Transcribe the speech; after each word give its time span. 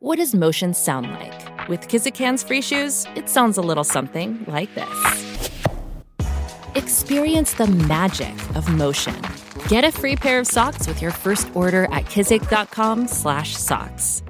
What 0.00 0.18
does 0.18 0.32
motion 0.32 0.74
sound 0.74 1.10
like? 1.10 1.68
With 1.68 1.88
Kizik 1.88 2.16
hands 2.16 2.44
free 2.44 2.62
shoes, 2.62 3.04
it 3.16 3.28
sounds 3.28 3.58
a 3.58 3.60
little 3.60 3.82
something 3.82 4.44
like 4.46 4.72
this. 4.76 5.50
Experience 6.76 7.54
the 7.54 7.66
magic 7.66 8.32
of 8.54 8.72
motion. 8.72 9.16
Get 9.66 9.82
a 9.82 9.90
free 9.90 10.14
pair 10.14 10.38
of 10.38 10.46
socks 10.46 10.86
with 10.86 11.02
your 11.02 11.10
first 11.10 11.50
order 11.52 11.86
at 11.86 12.04
kizik.com/socks. 12.04 14.22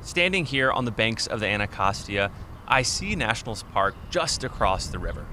Standing 0.00 0.44
here 0.44 0.70
on 0.70 0.84
the 0.84 0.92
banks 0.92 1.26
of 1.26 1.40
the 1.40 1.48
Anacostia, 1.48 2.30
I 2.68 2.82
see 2.82 3.16
Nationals 3.16 3.64
Park 3.72 3.96
just 4.10 4.44
across 4.44 4.86
the 4.86 5.00
river. 5.00 5.26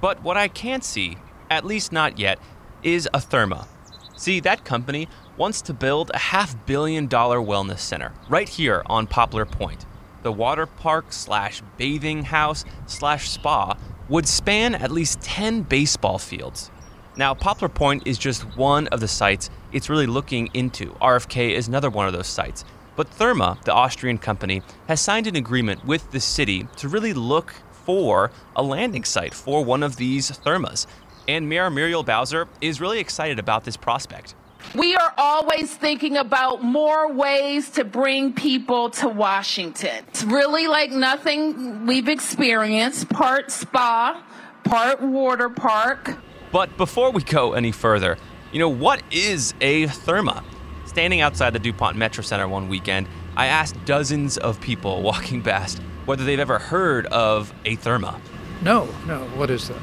But 0.00 0.20
what 0.24 0.36
I 0.36 0.48
can't 0.48 0.82
see, 0.82 1.16
at 1.48 1.64
least 1.64 1.92
not 1.92 2.18
yet, 2.18 2.40
is 2.82 3.08
a 3.14 3.20
Therme. 3.20 3.68
See, 4.16 4.40
that 4.40 4.64
company 4.64 5.08
wants 5.38 5.62
to 5.62 5.72
build 5.72 6.10
a 6.12 6.18
half 6.18 6.66
billion 6.66 7.06
dollar 7.06 7.38
wellness 7.38 7.78
center 7.78 8.12
right 8.28 8.48
here 8.48 8.82
on 8.86 9.06
Poplar 9.06 9.46
Point. 9.46 9.86
The 10.24 10.32
water 10.32 10.66
park 10.66 11.12
slash 11.12 11.62
bathing 11.76 12.24
house 12.24 12.64
slash 12.86 13.30
spa 13.30 13.78
would 14.08 14.26
span 14.26 14.74
at 14.74 14.90
least 14.90 15.20
10 15.20 15.62
baseball 15.62 16.18
fields. 16.18 16.72
Now, 17.16 17.34
Poplar 17.34 17.68
Point 17.68 18.06
is 18.06 18.18
just 18.18 18.56
one 18.56 18.88
of 18.88 18.98
the 19.00 19.08
sites 19.08 19.48
it's 19.72 19.88
really 19.88 20.06
looking 20.06 20.48
into. 20.54 20.86
RFK 20.94 21.52
is 21.52 21.68
another 21.68 21.90
one 21.90 22.08
of 22.08 22.12
those 22.12 22.26
sites. 22.26 22.64
But 22.96 23.08
Therme, 23.08 23.62
the 23.64 23.72
Austrian 23.72 24.18
company, 24.18 24.62
has 24.88 25.00
signed 25.00 25.28
an 25.28 25.36
agreement 25.36 25.84
with 25.84 26.10
the 26.10 26.20
city 26.20 26.66
to 26.78 26.88
really 26.88 27.12
look 27.12 27.54
for 27.70 28.32
a 28.56 28.62
landing 28.62 29.04
site 29.04 29.34
for 29.34 29.64
one 29.64 29.84
of 29.84 29.96
these 29.96 30.32
Thermes. 30.32 30.86
And 31.28 31.48
Mayor 31.48 31.70
Muriel 31.70 32.02
Bowser 32.02 32.48
is 32.60 32.80
really 32.80 32.98
excited 32.98 33.38
about 33.38 33.64
this 33.64 33.76
prospect. 33.76 34.34
We 34.74 34.94
are 34.94 35.14
always 35.16 35.74
thinking 35.74 36.18
about 36.18 36.62
more 36.62 37.10
ways 37.10 37.70
to 37.70 37.84
bring 37.84 38.34
people 38.34 38.90
to 38.90 39.08
Washington. 39.08 40.04
It's 40.08 40.22
really 40.24 40.66
like 40.66 40.90
nothing 40.90 41.86
we've 41.86 42.08
experienced 42.08 43.08
part 43.08 43.50
spa, 43.50 44.22
part 44.64 45.00
water 45.00 45.48
park. 45.48 46.18
But 46.52 46.76
before 46.76 47.10
we 47.12 47.22
go 47.22 47.54
any 47.54 47.72
further, 47.72 48.18
you 48.52 48.58
know, 48.58 48.68
what 48.68 49.02
is 49.10 49.54
a 49.62 49.86
Therme? 49.86 50.44
Standing 50.84 51.22
outside 51.22 51.54
the 51.54 51.58
DuPont 51.58 51.96
Metro 51.96 52.22
Center 52.22 52.46
one 52.46 52.68
weekend, 52.68 53.08
I 53.36 53.46
asked 53.46 53.82
dozens 53.86 54.36
of 54.36 54.60
people 54.60 55.00
walking 55.02 55.42
past 55.42 55.78
whether 56.04 56.24
they've 56.24 56.38
ever 56.38 56.58
heard 56.58 57.06
of 57.06 57.54
a 57.64 57.76
Therme. 57.76 58.20
No, 58.60 58.86
no, 59.06 59.24
what 59.36 59.48
is 59.48 59.68
that? 59.68 59.80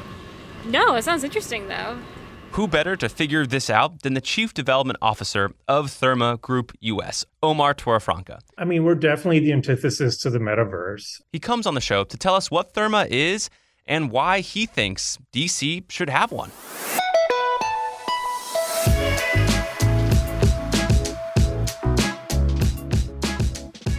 No, 0.64 0.94
it 0.94 1.02
sounds 1.02 1.24
interesting 1.24 1.66
though. 1.66 1.98
Who 2.52 2.66
better 2.66 2.96
to 2.96 3.08
figure 3.08 3.44
this 3.46 3.68
out 3.68 4.02
than 4.02 4.14
the 4.14 4.20
Chief 4.20 4.54
Development 4.54 4.98
Officer 5.02 5.50
of 5.68 5.86
Therme 5.90 6.40
Group 6.40 6.72
US, 6.80 7.24
Omar 7.42 7.74
Toro-Vaca? 7.74 8.40
I 8.56 8.64
mean, 8.64 8.84
we're 8.84 8.94
definitely 8.94 9.40
the 9.40 9.52
antithesis 9.52 10.16
to 10.18 10.30
the 10.30 10.38
metaverse. 10.38 11.20
He 11.32 11.38
comes 11.38 11.66
on 11.66 11.74
the 11.74 11.80
show 11.82 12.04
to 12.04 12.16
tell 12.16 12.34
us 12.34 12.50
what 12.50 12.72
Therme 12.72 13.06
is 13.08 13.50
and 13.84 14.10
why 14.10 14.40
he 14.40 14.64
thinks 14.64 15.18
DC 15.34 15.90
should 15.90 16.08
have 16.08 16.32
one. 16.32 16.50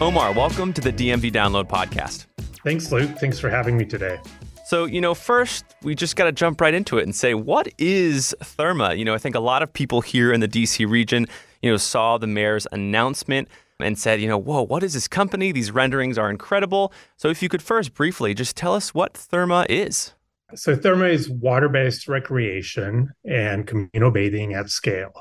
Omar, 0.00 0.32
welcome 0.32 0.72
to 0.72 0.80
the 0.80 0.92
DMV 0.92 1.32
Download 1.32 1.68
Podcast. 1.68 2.26
Thanks, 2.64 2.90
Luke. 2.92 3.18
Thanks 3.18 3.38
for 3.38 3.50
having 3.50 3.76
me 3.76 3.84
today. 3.84 4.18
So, 4.68 4.84
you 4.84 5.00
know, 5.00 5.14
first, 5.14 5.64
we 5.80 5.94
just 5.94 6.14
got 6.14 6.24
to 6.24 6.32
jump 6.32 6.60
right 6.60 6.74
into 6.74 6.98
it 6.98 7.04
and 7.04 7.16
say, 7.16 7.32
what 7.32 7.68
is 7.78 8.36
Therme? 8.42 8.98
You 8.98 9.04
know, 9.06 9.14
I 9.14 9.18
think 9.18 9.34
a 9.34 9.40
lot 9.40 9.62
of 9.62 9.72
people 9.72 10.02
here 10.02 10.30
in 10.30 10.40
the 10.40 10.46
DC 10.46 10.86
region, 10.86 11.24
you 11.62 11.70
know, 11.70 11.78
saw 11.78 12.18
the 12.18 12.26
mayor's 12.26 12.66
announcement 12.70 13.48
and 13.80 13.98
said, 13.98 14.20
you 14.20 14.28
know, 14.28 14.36
whoa, 14.36 14.60
what 14.60 14.82
is 14.82 14.92
this 14.92 15.08
company? 15.08 15.52
These 15.52 15.70
renderings 15.70 16.18
are 16.18 16.28
incredible. 16.28 16.92
So, 17.16 17.30
if 17.30 17.42
you 17.42 17.48
could 17.48 17.62
first 17.62 17.94
briefly 17.94 18.34
just 18.34 18.56
tell 18.56 18.74
us 18.74 18.92
what 18.92 19.14
Therme 19.14 19.64
is. 19.70 20.12
So, 20.54 20.76
Therme 20.76 21.14
is 21.14 21.30
water 21.30 21.70
based 21.70 22.06
recreation 22.06 23.08
and 23.24 23.66
communal 23.66 24.10
bathing 24.10 24.52
at 24.52 24.68
scale. 24.68 25.14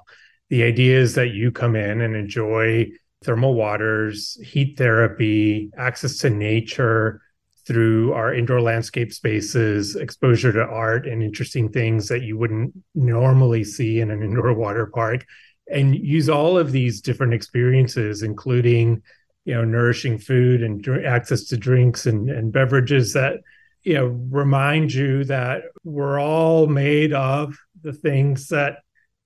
The 0.49 0.63
idea 0.63 0.99
is 0.99 1.15
that 1.15 1.29
you 1.29 1.53
come 1.53 1.77
in 1.77 2.01
and 2.01 2.17
enjoy 2.17 2.87
thermal 3.23 3.53
waters, 3.53 4.37
heat 4.43 4.77
therapy, 4.77 5.71
access 5.77 6.17
to 6.17 6.29
nature 6.29 7.21
through 7.67 8.13
our 8.13 8.33
indoor 8.33 8.61
landscape 8.61 9.11
spaces, 9.11 9.95
exposure 9.95 10.53
to 10.53 10.63
art 10.63 11.05
and 11.05 11.21
interesting 11.21 11.69
things 11.69 12.07
that 12.07 12.21
you 12.21 12.37
wouldn't 12.37 12.73
normally 12.95 13.63
see 13.63 13.99
in 13.99 14.09
an 14.09 14.23
indoor 14.23 14.53
water 14.65 14.85
park, 14.87 15.25
and 15.69 15.95
use 15.95 16.29
all 16.29 16.57
of 16.57 16.71
these 16.71 17.01
different 17.01 17.33
experiences, 17.33 18.23
including 18.23 19.01
you 19.43 19.53
know 19.53 19.65
nourishing 19.65 20.17
food 20.17 20.63
and 20.63 20.81
dr- 20.81 21.05
access 21.05 21.43
to 21.45 21.57
drinks 21.57 22.05
and, 22.05 22.29
and 22.29 22.51
beverages 22.51 23.13
that 23.13 23.41
you 23.83 23.93
know 23.93 24.07
remind 24.29 24.93
you 24.93 25.25
that 25.25 25.63
we're 25.83 26.19
all 26.19 26.67
made 26.67 27.13
of 27.13 27.57
the 27.81 27.93
things 27.93 28.47
that 28.47 28.77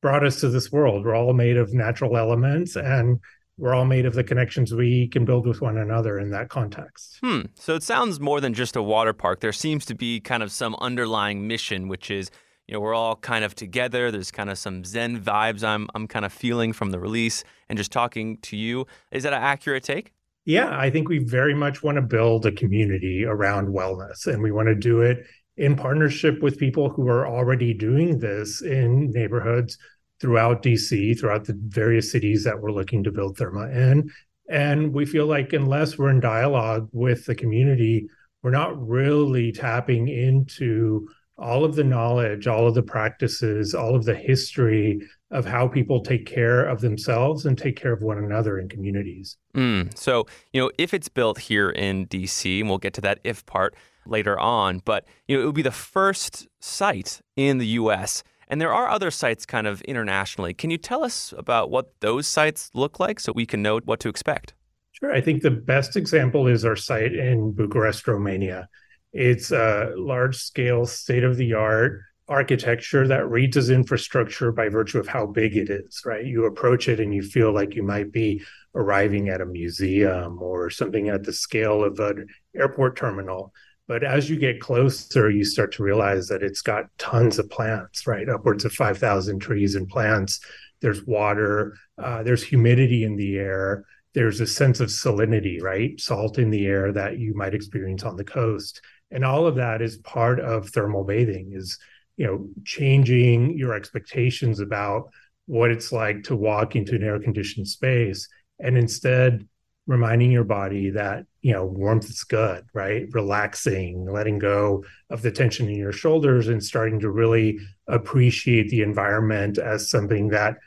brought 0.02 0.26
us 0.26 0.42
to 0.42 0.50
this 0.50 0.72
world. 0.72 1.06
We're 1.06 1.16
all 1.16 1.34
made 1.34 1.58
of 1.58 1.74
natural 1.74 2.18
elements 2.18 2.76
and 2.76 3.20
we're 3.62 3.76
all 3.76 3.86
made 3.86 4.08
of 4.08 4.16
the 4.16 4.24
connections 4.24 4.74
we 4.74 5.08
can 5.08 5.24
build 5.24 5.46
with 5.46 5.62
one 5.62 5.78
another 5.78 6.18
in 6.18 6.32
that 6.32 6.50
context. 6.50 7.20
Hmm. 7.22 7.42
So 7.54 7.76
it 7.76 7.84
sounds 7.84 8.20
more 8.20 8.42
than 8.42 8.56
just 8.56 8.76
a 8.76 8.82
water 8.82 9.14
park. 9.14 9.40
There 9.40 9.54
seems 9.54 9.86
to 9.86 9.96
be 9.96 10.20
kind 10.20 10.42
of 10.42 10.52
some 10.52 10.76
underlying 10.82 11.48
mission, 11.48 11.88
which 11.88 12.10
is, 12.10 12.32
you 12.68 12.74
know, 12.74 12.80
we're 12.80 12.96
all 12.96 13.16
kind 13.18 13.46
of 13.46 13.54
together. 13.54 14.10
There's 14.10 14.32
kind 14.32 14.50
of 14.50 14.58
some 14.58 14.84
Zen 14.84 15.22
vibes 15.22 15.64
I'm 15.64 15.88
I'm 15.94 16.08
kind 16.08 16.26
of 16.26 16.34
feeling 16.34 16.74
from 16.74 16.90
the 16.90 17.00
release 17.00 17.44
and 17.70 17.78
just 17.78 17.92
talking 17.92 18.38
to 18.38 18.58
you. 18.58 18.88
Is 19.12 19.24
that 19.24 19.34
an 19.34 19.44
accurate 19.44 19.84
take? 19.84 20.12
Yeah, 20.44 20.76
I 20.76 20.90
think 20.90 21.08
we 21.08 21.20
very 21.20 21.54
much 21.54 21.84
want 21.84 21.98
to 21.98 22.02
build 22.02 22.48
a 22.48 22.52
community 22.52 23.26
around 23.26 23.68
wellness 23.68 24.26
and 24.26 24.42
we 24.42 24.52
want 24.52 24.70
to 24.70 24.76
do 24.76 25.02
it 25.02 25.24
in 25.56 25.76
partnership 25.76 26.42
with 26.42 26.58
people 26.58 26.90
who 26.90 27.08
are 27.08 27.28
already 27.28 27.76
doing 27.76 28.18
this 28.18 28.64
in 28.64 29.12
neighborhoods 29.12 29.78
throughout 30.22 30.62
DC, 30.62 31.20
throughout 31.20 31.46
the 31.46 31.58
various 31.68 32.12
cities 32.12 32.44
that 32.44 32.62
we're 32.62 32.72
looking 32.72 33.04
to 33.04 33.12
build 33.12 33.38
Therme 33.38 33.76
in. 33.76 34.12
And 34.50 34.94
we 34.94 35.06
feel 35.06 35.26
like 35.26 35.52
unless 35.52 35.98
we're 35.98 36.12
in 36.12 36.20
dialogue 36.20 36.88
with 36.92 37.26
the 37.26 37.34
community, 37.34 38.08
we're 38.44 38.52
not 38.52 38.88
really 38.88 39.52
tapping 39.52 40.08
into 40.08 41.08
all 41.38 41.66
of 41.66 41.76
the 41.76 41.84
knowledge, 41.84 42.46
all 42.46 42.68
of 42.68 42.76
the 42.76 42.84
practices, 42.84 43.74
all 43.74 43.96
of 43.96 44.06
the 44.06 44.14
history 44.14 45.02
of 45.32 45.46
how 45.46 45.68
people 45.68 46.04
take 46.04 46.28
care 46.28 46.66
of 46.66 46.82
themselves 46.82 47.46
and 47.46 47.58
take 47.58 47.76
care 47.76 47.94
of 47.94 48.04
one 48.04 48.20
another 48.20 48.60
in 48.60 48.70
communities. 48.70 49.38
Mm, 49.56 49.98
so, 49.98 50.28
you 50.54 50.62
know, 50.62 50.70
if 50.78 50.94
it's 50.94 51.10
built 51.10 51.40
here 51.40 51.72
in 51.72 52.06
DC, 52.08 52.60
and 52.60 52.70
we'll 52.70 52.78
get 52.78 52.94
to 52.94 53.02
that 53.02 53.20
if 53.24 53.44
part 53.48 53.74
later 54.06 54.40
on, 54.40 54.82
but, 54.86 55.06
you 55.28 55.36
know, 55.36 55.42
it 55.42 55.46
would 55.48 55.56
be 55.56 55.62
the 55.64 55.72
first 55.72 56.48
site 56.60 57.22
in 57.36 57.58
the 57.58 57.68
US 57.68 58.24
and 58.52 58.60
there 58.60 58.74
are 58.74 58.90
other 58.90 59.10
sites 59.10 59.46
kind 59.46 59.66
of 59.66 59.82
internationally. 59.84 60.54
Can 60.54 60.70
you 60.70 60.78
tell 60.78 61.06
us 61.06 61.34
about 61.38 61.72
what 61.72 62.00
those 62.02 62.28
sites 62.28 62.70
look 62.74 63.00
like 63.00 63.22
so 63.22 63.32
we 63.32 63.46
can 63.46 63.62
know 63.62 63.80
what 63.86 64.02
to 64.02 64.10
expect? 64.10 64.54
Sure. 64.92 65.14
I 65.14 65.22
think 65.22 65.42
the 65.42 65.50
best 65.50 65.96
example 65.96 66.48
is 66.48 66.66
our 66.66 66.76
site 66.76 67.16
in 67.16 67.54
Bucharest, 67.54 68.06
Romania. 68.06 68.68
It's 69.14 69.52
a 69.52 69.94
large 69.96 70.36
scale, 70.36 70.86
state 70.86 71.24
of 71.24 71.38
the 71.38 71.54
art 71.54 72.02
architecture 72.28 73.08
that 73.08 73.30
reads 73.30 73.58
as 73.58 73.70
infrastructure 73.70 74.52
by 74.52 74.70
virtue 74.70 75.00
of 75.00 75.08
how 75.08 75.26
big 75.26 75.56
it 75.56 75.70
is, 75.70 76.02
right? 76.06 76.26
You 76.26 76.46
approach 76.46 76.88
it 76.88 77.00
and 77.00 77.14
you 77.14 77.22
feel 77.22 77.54
like 77.54 77.76
you 77.76 77.84
might 77.84 78.12
be 78.12 78.42
arriving 78.76 79.30
at 79.30 79.42
a 79.42 79.46
museum 79.46 80.42
or 80.42 80.70
something 80.70 81.10
at 81.10 81.24
the 81.24 81.34
scale 81.34 81.84
of 81.84 82.00
an 82.00 82.28
airport 82.56 82.98
terminal. 82.98 83.54
But 83.88 84.04
as 84.04 84.30
you 84.30 84.38
get 84.38 84.62
closer, 84.62 85.30
you 85.30 85.44
start 85.44 85.74
to 85.74 85.84
realize 85.84 86.28
that 86.28 86.44
it's 86.44 86.62
got 86.62 86.86
tons 86.98 87.40
of 87.40 87.50
plants, 87.50 88.08
right? 88.08 88.30
Upwards 88.30 88.64
of 88.64 88.72
5,000 88.72 89.40
trees 89.40 89.76
and 89.76 89.88
plants. 89.88 90.40
There's 90.82 91.06
water, 91.06 91.76
uh, 91.98 92.24
there's 92.24 92.44
humidity 92.44 93.04
in 93.04 93.16
the 93.16 93.38
air, 93.38 93.86
there's 94.14 94.42
a 94.42 94.48
sense 94.48 94.80
of 94.80 94.90
salinity, 94.90 95.62
right? 95.62 96.00
Salt 96.00 96.38
in 96.38 96.50
the 96.50 96.66
air 96.66 96.92
that 96.92 97.18
you 97.18 97.34
might 97.34 97.54
experience 97.54 98.04
on 98.04 98.18
the 98.18 98.24
coast. 98.24 98.82
And 99.10 99.26
all 99.26 99.46
of 99.46 99.56
that 99.56 99.82
is 99.82 99.98
part 99.98 100.40
of 100.40 100.70
thermal 100.70 101.04
bathing, 101.04 101.52
is 101.54 101.78
you 102.18 102.26
know, 102.28 102.48
changing 102.66 103.58
your 103.58 103.74
expectations 103.74 104.60
about 104.60 105.10
what 105.48 105.72
it's 105.72 105.92
like 105.92 106.24
to 106.24 106.36
walk 106.36 106.76
into 106.76 106.96
an 106.96 107.04
air 107.04 107.20
conditioned 107.20 107.68
space 107.68 108.28
and 108.60 108.78
instead 108.78 109.48
reminding 109.88 110.32
your 110.32 110.44
body 110.44 110.90
that 110.90 111.26
you 111.42 111.52
know 111.52 111.66
warmth 111.66 112.10
is 112.10 112.24
good 112.24 112.64
right 112.74 113.08
relaxing 113.12 114.06
letting 114.06 114.38
go 114.38 114.84
of 115.10 115.22
the 115.22 115.32
tension 115.32 115.68
in 115.68 115.76
your 115.76 115.92
shoulders 115.92 116.48
and 116.48 116.64
starting 116.64 117.00
to 117.00 117.10
really 117.10 117.60
appreciate 117.88 118.70
the 118.70 118.82
environment 118.82 119.58
as 119.58 119.90
something 119.90 120.30
that 120.30 120.58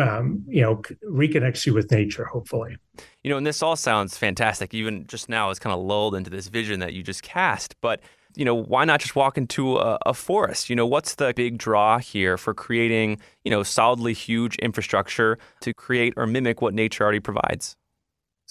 um, 0.00 0.44
you 0.46 0.62
know 0.62 0.76
reconnects 1.10 1.66
you 1.66 1.74
with 1.74 1.90
nature 1.90 2.24
hopefully 2.24 2.76
you 3.24 3.30
know 3.30 3.36
and 3.36 3.46
this 3.46 3.62
all 3.62 3.74
sounds 3.74 4.16
fantastic 4.16 4.72
even 4.72 5.06
just 5.06 5.28
now 5.28 5.50
it's 5.50 5.58
kind 5.58 5.74
of 5.74 5.80
lulled 5.80 6.14
into 6.14 6.30
this 6.30 6.46
vision 6.46 6.78
that 6.78 6.92
you 6.92 7.02
just 7.02 7.22
cast 7.22 7.74
but 7.80 8.00
you 8.34 8.46
know, 8.46 8.54
why 8.54 8.84
not 8.86 9.00
just 9.00 9.14
walk 9.14 9.36
into 9.36 9.76
a, 9.76 9.98
a, 10.06 10.14
forest? 10.14 10.70
You 10.70 10.76
know, 10.76 10.86
what's 10.86 11.16
the 11.16 11.34
big 11.34 11.58
draw 11.58 11.98
here 11.98 12.38
for 12.38 12.54
creating, 12.54 13.20
you 13.44 13.50
know, 13.50 13.62
solidly 13.62 14.14
huge 14.14 14.56
infrastructure 14.56 15.38
to 15.60 15.74
create 15.74 16.14
or 16.16 16.26
mimic 16.26 16.62
what 16.62 16.72
nature 16.72 17.04
already 17.04 17.20
provides? 17.20 17.76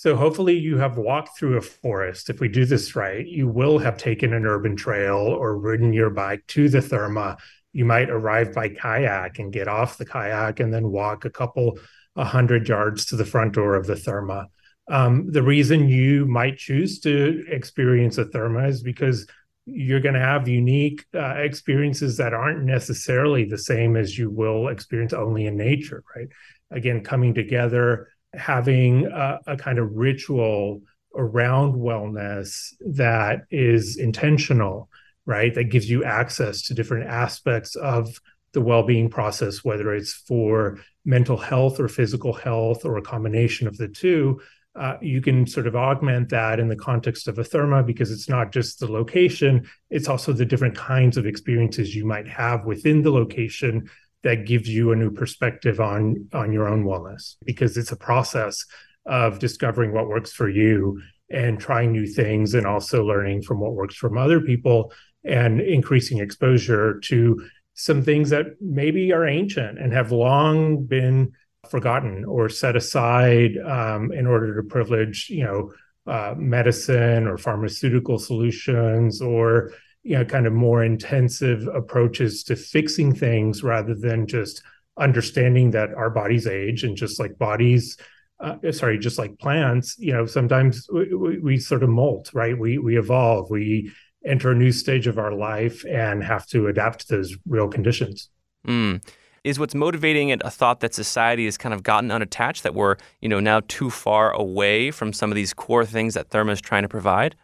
So 0.02 0.16
hopefully 0.16 0.58
you 0.58 0.80
have 0.80 0.98
walked 0.98 1.38
through 1.38 1.58
a 1.58 1.62
forest. 1.62 2.32
If 2.32 2.40
we 2.40 2.48
do 2.48 2.66
this 2.66 2.96
right, 2.96 3.24
you 3.24 3.48
will 3.48 3.78
have 3.78 4.00
taken 4.00 4.34
an 4.34 4.48
urban 4.48 4.76
trail 4.76 5.18
or 5.18 5.56
ridden 5.56 5.94
your 5.94 6.10
bike 6.10 6.44
to 6.48 6.70
the 6.70 6.80
Therme. 6.80 7.38
You 7.72 7.86
might 7.86 8.10
arrive 8.10 8.52
by 8.52 8.70
kayak 8.70 9.38
and 9.38 9.54
get 9.54 9.68
off 9.68 10.00
the 10.00 10.06
kayak 10.08 10.60
and 10.60 10.74
then 10.74 10.90
walk 10.90 11.26
a 11.26 11.30
couple 11.30 11.78
a 12.16 12.26
hundred 12.26 12.68
yards 12.68 13.06
to 13.06 13.16
the 13.16 13.26
front 13.26 13.54
door 13.54 13.76
of 13.76 13.86
the 13.86 13.94
Therme. 13.94 14.48
Um, 14.88 15.32
the 15.32 15.44
reason 15.44 15.88
you 15.88 16.26
might 16.26 16.58
choose 16.58 17.00
to 17.02 17.46
experience 17.48 18.18
a 18.18 18.26
Therme 18.26 18.70
is 18.70 18.82
because 18.82 19.28
you're 19.68 20.00
going 20.00 20.16
to 20.16 20.20
have 20.20 20.48
unique 20.48 21.06
uh, 21.14 21.36
experiences 21.36 22.18
that 22.18 22.34
aren't 22.34 22.64
necessarily 22.64 23.46
the 23.46 23.60
same 23.60 23.96
as 23.96 24.18
you 24.18 24.32
will 24.32 24.70
experience 24.70 25.14
only 25.14 25.46
in 25.46 25.58
nature, 25.58 26.04
right? 26.16 26.30
Again, 26.72 27.04
coming 27.04 27.36
together, 27.36 28.08
having 28.34 29.08
a, 29.08 29.40
a 29.48 29.58
kind 29.58 29.80
of 29.80 29.92
ritual 29.94 30.82
around 31.16 31.76
wellness 31.76 32.74
that 32.80 33.42
is 33.50 33.98
intentional, 33.98 34.90
right? 35.26 35.54
That 35.54 35.66
gives 35.66 35.90
you 35.90 36.04
access 36.04 36.64
to 36.64 36.74
different 36.74 37.10
aspects 37.10 37.76
of 37.76 38.20
the 38.54 38.62
well-being 38.62 39.10
process 39.10 39.64
whether 39.64 39.94
it's 39.94 40.14
for 40.14 40.80
mental 41.06 41.38
health 41.38 41.80
or 41.80 41.88
physical 41.88 42.34
health 42.34 42.86
or 42.86 42.98
a 42.98 43.02
combination 43.02 43.68
of 43.68 43.78
the 43.78 43.88
two 43.88 44.42
uh, 44.74 44.96
you 45.02 45.22
can 45.22 45.46
sort 45.46 45.68
of 45.68 45.76
augment 45.76 46.30
that 46.30 46.58
in 46.58 46.70
the 46.70 46.76
context 46.78 47.28
of 47.28 47.38
a 47.38 47.44
Therme 47.44 47.86
because 47.86 48.10
it's 48.10 48.30
not 48.30 48.52
just 48.52 48.80
the 48.80 48.92
location 48.92 49.68
it's 49.90 50.08
also 50.08 50.34
the 50.34 50.46
different 50.46 50.76
kinds 50.76 51.18
of 51.18 51.26
experiences 51.26 51.96
you 51.96 52.06
might 52.06 52.28
have 52.28 52.66
within 52.66 53.02
the 53.02 53.12
location 53.12 53.90
that 54.24 54.46
gives 54.46 54.70
you 54.70 54.92
a 54.92 54.96
new 54.96 55.12
perspective 55.12 55.80
on 55.80 56.28
on 56.34 56.52
your 56.52 56.68
own 56.68 56.84
wellness 56.84 57.36
because 57.46 57.78
it's 57.78 57.92
a 57.92 57.98
process 57.98 58.66
of 59.06 59.40
discovering 59.40 59.94
what 59.94 60.08
works 60.08 60.32
for 60.32 60.50
you 60.50 61.02
and 61.30 61.60
trying 61.60 61.92
new 61.92 62.06
things 62.06 62.54
and 62.54 62.68
also 62.68 63.04
learning 63.04 63.42
from 63.42 63.60
what 63.60 63.74
works 63.74 63.96
from 63.96 64.18
other 64.18 64.42
people 64.42 64.92
and 65.24 65.62
increasing 65.62 66.20
exposure 66.20 67.00
to 67.00 67.42
some 67.74 68.04
things 68.04 68.30
that 68.30 68.46
maybe 68.60 69.14
are 69.14 69.26
ancient 69.26 69.80
and 69.80 69.94
have 69.94 70.12
long 70.12 70.86
been 70.86 71.32
forgotten 71.70 72.26
or 72.26 72.50
set 72.50 72.76
aside 72.76 73.58
um, 73.58 74.12
in 74.12 74.28
order 74.28 74.56
to 74.56 74.68
privilege, 74.68 75.30
you 75.30 75.44
know, 75.44 75.72
uh, 76.08 76.34
medicine 76.38 77.28
or 77.28 77.38
pharmaceutical 77.38 78.18
solutions 78.18 79.22
or 79.22 79.72
you 80.04 80.18
know 80.18 80.26
kind 80.26 80.48
of 80.48 80.54
more 80.54 80.84
intensive 80.84 81.68
approaches 81.68 82.44
to 82.44 82.56
fixing 82.56 83.14
things 83.14 83.64
rather 83.64 83.96
than 83.96 84.28
just 84.28 84.64
understanding 84.98 85.72
that 85.72 85.94
our 85.94 86.10
bodies 86.10 86.48
age 86.48 86.84
and 86.84 86.98
just 86.98 87.20
like 87.20 87.38
bodies 87.38 87.98
uh, 88.40 88.56
sorry 88.72 88.98
just 88.98 89.18
like 89.18 89.38
plants 89.40 89.96
you 90.00 90.12
know 90.12 90.26
sometimes 90.26 90.88
we, 90.92 91.14
we, 91.14 91.40
we, 91.40 91.58
sort 91.58 91.84
of 91.84 91.90
molt 91.90 92.32
right? 92.34 92.58
We 92.58 92.78
we 92.78 92.98
evolve. 92.98 93.50
We 93.50 93.92
enter 94.26 94.52
a 94.52 94.56
new 94.56 94.72
stage 94.72 95.08
of 95.08 95.18
our 95.18 95.34
life 95.34 95.84
and 95.86 96.24
have 96.24 96.46
to 96.48 96.68
adapt 96.68 97.08
to 97.08 97.18
those 97.18 97.36
real 97.48 97.68
conditions. 97.68 98.30
Mm 98.68 99.02
is 99.44 99.58
what's 99.58 99.74
motivating 99.74 100.30
it 100.30 100.42
a 100.46 100.50
thought 100.52 100.82
that 100.82 100.94
society 100.94 101.46
has 101.46 101.58
kind 101.58 101.74
of 101.74 101.84
gotten 101.84 102.12
unattached, 102.12 102.64
that 102.64 102.76
we're, 102.76 102.96
you 103.22 103.30
know, 103.30 103.40
now 103.40 103.62
too 103.68 103.90
far 103.90 104.32
away 104.32 104.92
from 104.92 105.12
some 105.12 105.32
of 105.32 105.36
these 105.36 105.54
core 105.54 105.86
things 105.86 106.14
that 106.14 106.30
Therme 106.30 106.52
is 106.52 106.62
trying 106.62 106.84
to 106.84 106.90
provide? 106.90 107.36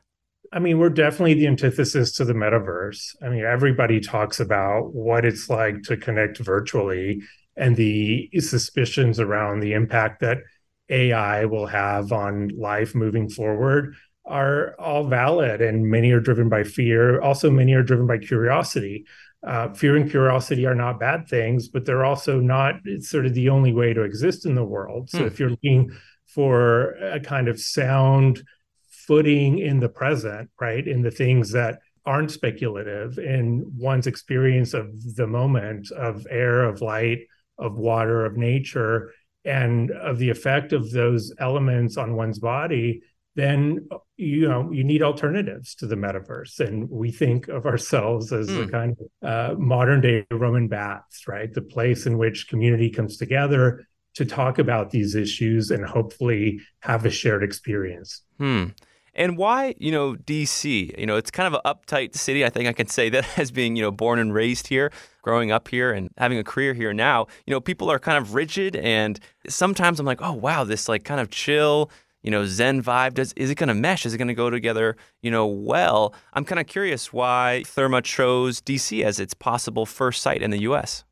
I 0.54 0.60
mean, 0.60 0.80
we're 0.80 0.90
definitely 0.90 1.36
the 1.36 1.48
antithesis 1.48 2.14
to 2.14 2.26
the 2.26 2.34
metaverse. 2.34 3.16
I 3.22 3.30
mean, 3.30 3.44
everybody 3.44 4.00
talks 4.00 4.40
about 4.40 4.94
what 4.94 5.26
it's 5.26 5.50
like 5.50 5.84
to 5.84 5.98
connect 5.98 6.38
virtually 6.38 7.22
and 7.56 7.76
the 7.76 8.30
suspicions 8.40 9.20
around 9.20 9.60
the 9.60 9.74
impact 9.74 10.22
that 10.22 10.40
AI 10.90 11.46
will 11.46 11.66
have 11.68 12.12
on 12.12 12.50
life 12.58 12.96
moving 12.96 13.30
forward 13.30 13.96
are 14.26 14.76
all 14.80 15.06
valid 15.06 15.62
and 15.62 15.90
many 15.90 16.12
are 16.12 16.20
driven 16.20 16.50
by 16.50 16.64
fear 16.64 17.22
also 17.22 17.50
many 17.50 17.74
are 17.74 17.84
driven 17.84 18.06
by 18.06 18.18
curiosity 18.18 19.06
uh, 19.44 19.74
fear 19.74 19.96
and 19.96 20.10
curiosity 20.10 20.66
are 20.66 20.76
not 20.76 21.00
bad 21.00 21.28
things, 21.28 21.68
but 21.68 21.86
they're 21.86 22.06
also 22.06 22.40
not 22.40 22.76
it's 22.86 23.10
sort 23.10 23.26
of 23.26 23.34
the 23.34 23.50
only 23.50 23.72
way 23.72 23.94
to 23.94 24.02
exist 24.02 24.46
in 24.46 24.56
the 24.56 24.64
world. 24.64 25.10
So 25.10 25.20
hmm. 25.20 25.26
if 25.26 25.40
you're 25.40 25.52
looking 25.52 25.92
for 26.26 26.92
a 26.96 27.20
kind 27.20 27.48
of 27.48 27.60
sound 27.60 28.44
footing 29.08 29.60
in 29.60 29.80
the 29.80 29.90
present, 29.90 30.50
right, 30.60 30.88
in 30.88 31.02
the 31.02 31.12
things 31.12 31.52
that 31.54 31.80
aren't 32.06 32.32
speculative 32.32 33.18
in 33.18 33.66
one's 33.76 34.08
experience 34.08 34.74
of 34.74 35.16
the 35.16 35.28
moment, 35.28 35.92
of 35.92 36.26
air, 36.30 36.64
of 36.64 36.82
light, 36.82 37.20
of 37.58 37.78
water, 37.78 38.26
of 38.26 38.38
nature, 38.38 39.12
and 39.44 39.92
of 39.92 40.18
the 40.18 40.30
effect 40.30 40.74
of 40.74 40.92
those 40.92 41.34
elements 41.40 41.98
on 41.98 42.16
one's 42.16 42.40
body, 42.40 43.02
then 43.38 43.88
you 44.18 44.48
know 44.48 44.70
you 44.72 44.84
need 44.84 45.02
alternatives 45.02 45.76
to 45.76 45.86
the 45.86 45.96
metaverse 45.96 46.60
and 46.60 46.90
we 46.90 47.12
think 47.12 47.48
of 47.48 47.66
ourselves 47.66 48.34
as 48.34 48.50
mm. 48.50 48.68
a 48.68 48.72
kind 48.72 48.98
of 49.00 49.30
uh, 49.30 49.60
modern 49.60 50.02
day 50.02 50.26
roman 50.32 50.68
baths 50.68 51.28
right 51.28 51.54
the 51.54 51.62
place 51.62 52.08
in 52.08 52.18
which 52.18 52.50
community 52.50 52.90
comes 52.90 53.16
together 53.16 53.86
to 54.16 54.26
talk 54.26 54.58
about 54.58 54.90
these 54.90 55.14
issues 55.14 55.70
and 55.70 55.86
hopefully 55.86 56.60
have 56.80 57.06
a 57.06 57.12
shared 57.12 57.44
experience 57.44 58.24
hmm. 58.40 58.66
And 59.18 59.36
why 59.36 59.74
you 59.80 59.92
know 59.92 60.14
dc 60.14 60.98
you 60.98 61.06
know 61.06 61.18
it's 61.18 61.32
kind 61.32 61.54
of 61.54 61.60
an 61.60 61.74
uptight 61.74 62.16
city 62.16 62.46
i 62.46 62.50
think 62.50 62.70
i 62.70 62.74
can 62.74 62.88
say 62.88 63.10
that 63.10 63.26
as 63.40 63.52
being 63.52 63.76
you 63.76 63.82
know 63.82 63.92
born 63.92 64.20
and 64.20 64.34
raised 64.34 64.68
here 64.68 64.92
growing 65.24 65.52
up 65.52 65.68
here 65.68 65.92
and 65.92 66.10
having 66.18 66.38
a 66.38 66.44
career 66.44 66.74
here 66.74 66.94
now 66.94 67.26
you 67.46 67.52
know 67.52 67.60
people 67.60 67.90
are 67.90 68.00
kind 68.00 68.18
of 68.18 68.36
rigid 68.36 68.76
and 68.76 69.20
sometimes 69.50 70.00
i'm 70.00 70.06
like 70.06 70.22
oh 70.22 70.34
wow 70.34 70.64
this 70.64 70.88
like 70.88 71.04
kind 71.04 71.20
of 71.20 71.30
chill 71.30 71.90
you 72.28 72.32
know, 72.32 72.46
Zen 72.46 72.84
vibe? 72.84 73.14
Does 73.14 73.32
is 73.34 73.50
it 73.50 73.56
going 73.56 73.70
to 73.70 73.74
mesh? 73.74 74.06
Is 74.06 74.14
it 74.14 74.18
going 74.18 74.28
to 74.28 74.34
go 74.34 74.50
together, 74.50 74.98
you 75.22 75.32
know, 75.32 75.48
well? 75.48 76.14
I'm 76.34 76.44
kind 76.44 76.60
of 76.60 76.68
curious 76.68 77.14
why 77.14 77.64
Therme 77.66 78.04
chose 78.04 78.60
DC 78.60 79.02
as 79.02 79.20
its 79.22 79.34
possible 79.34 79.86
first 79.86 80.22
site 80.22 80.42
in 80.42 80.52
the 80.52 80.60
U.S. 80.64 81.06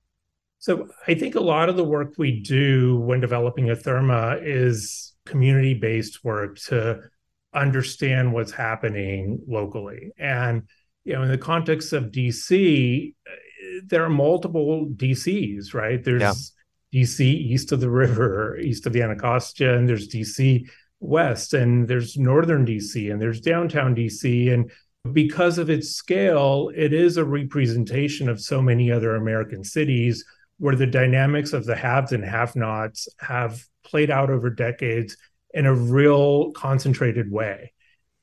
So 0.60 0.90
I 1.08 1.14
think 1.14 1.36
a 1.36 1.40
lot 1.40 1.70
of 1.70 1.78
the 1.78 1.86
work 1.86 2.16
we 2.18 2.42
do 2.42 2.98
when 2.98 3.22
developing 3.22 3.70
a 3.70 3.76
Therme 3.78 4.42
is 4.44 5.14
community-based 5.26 6.26
work 6.26 6.58
to 6.68 7.02
understand 7.56 8.34
what's 8.34 8.52
happening 8.52 9.40
locally. 9.48 10.12
And 10.18 10.64
you 11.04 11.14
know, 11.14 11.24
in 11.24 11.30
the 11.30 11.38
context 11.38 11.94
of 11.94 12.06
DC, 12.06 13.14
uh, 13.30 13.36
there 13.86 14.04
are 14.04 14.10
multiple 14.10 14.88
DCs, 14.96 15.74
right? 15.74 16.04
There's 16.04 16.22
yeah. 16.22 16.34
DC 16.94 17.22
east 17.22 17.72
of 17.72 17.80
the 17.80 17.90
river, 17.90 18.58
east 18.58 18.86
of 18.86 18.94
the 18.94 19.02
Anacostia, 19.02 19.78
and 19.78 19.88
there's 19.88 20.08
DC 20.08 20.66
west 21.00 21.54
and 21.54 21.88
there's 21.88 22.18
northern 22.18 22.66
DC 22.66 23.12
and 23.12 23.22
there's 23.22 23.42
downtown 23.42 23.96
DC 23.96 24.52
and 24.52 24.72
because 25.14 25.58
of 25.58 25.70
its 25.70 25.90
scale 25.92 26.72
it 26.76 26.94
is 26.94 27.18
a 27.18 27.24
representation 27.24 28.28
of 28.30 28.42
so 28.42 28.62
many 28.62 28.92
other 28.92 29.16
American 29.16 29.64
cities 29.64 30.24
where 30.58 30.76
the 30.76 30.88
dynamics 30.88 31.54
of 31.54 31.66
the 31.66 31.76
haves 31.76 32.12
and 32.12 32.24
have-nots 32.24 33.08
have 33.20 33.62
played 33.84 34.10
out 34.10 34.30
over 34.30 34.50
decades 34.50 35.18
in 35.56 35.66
a 35.66 35.74
real 35.74 36.52
concentrated 36.52 37.32
way. 37.32 37.72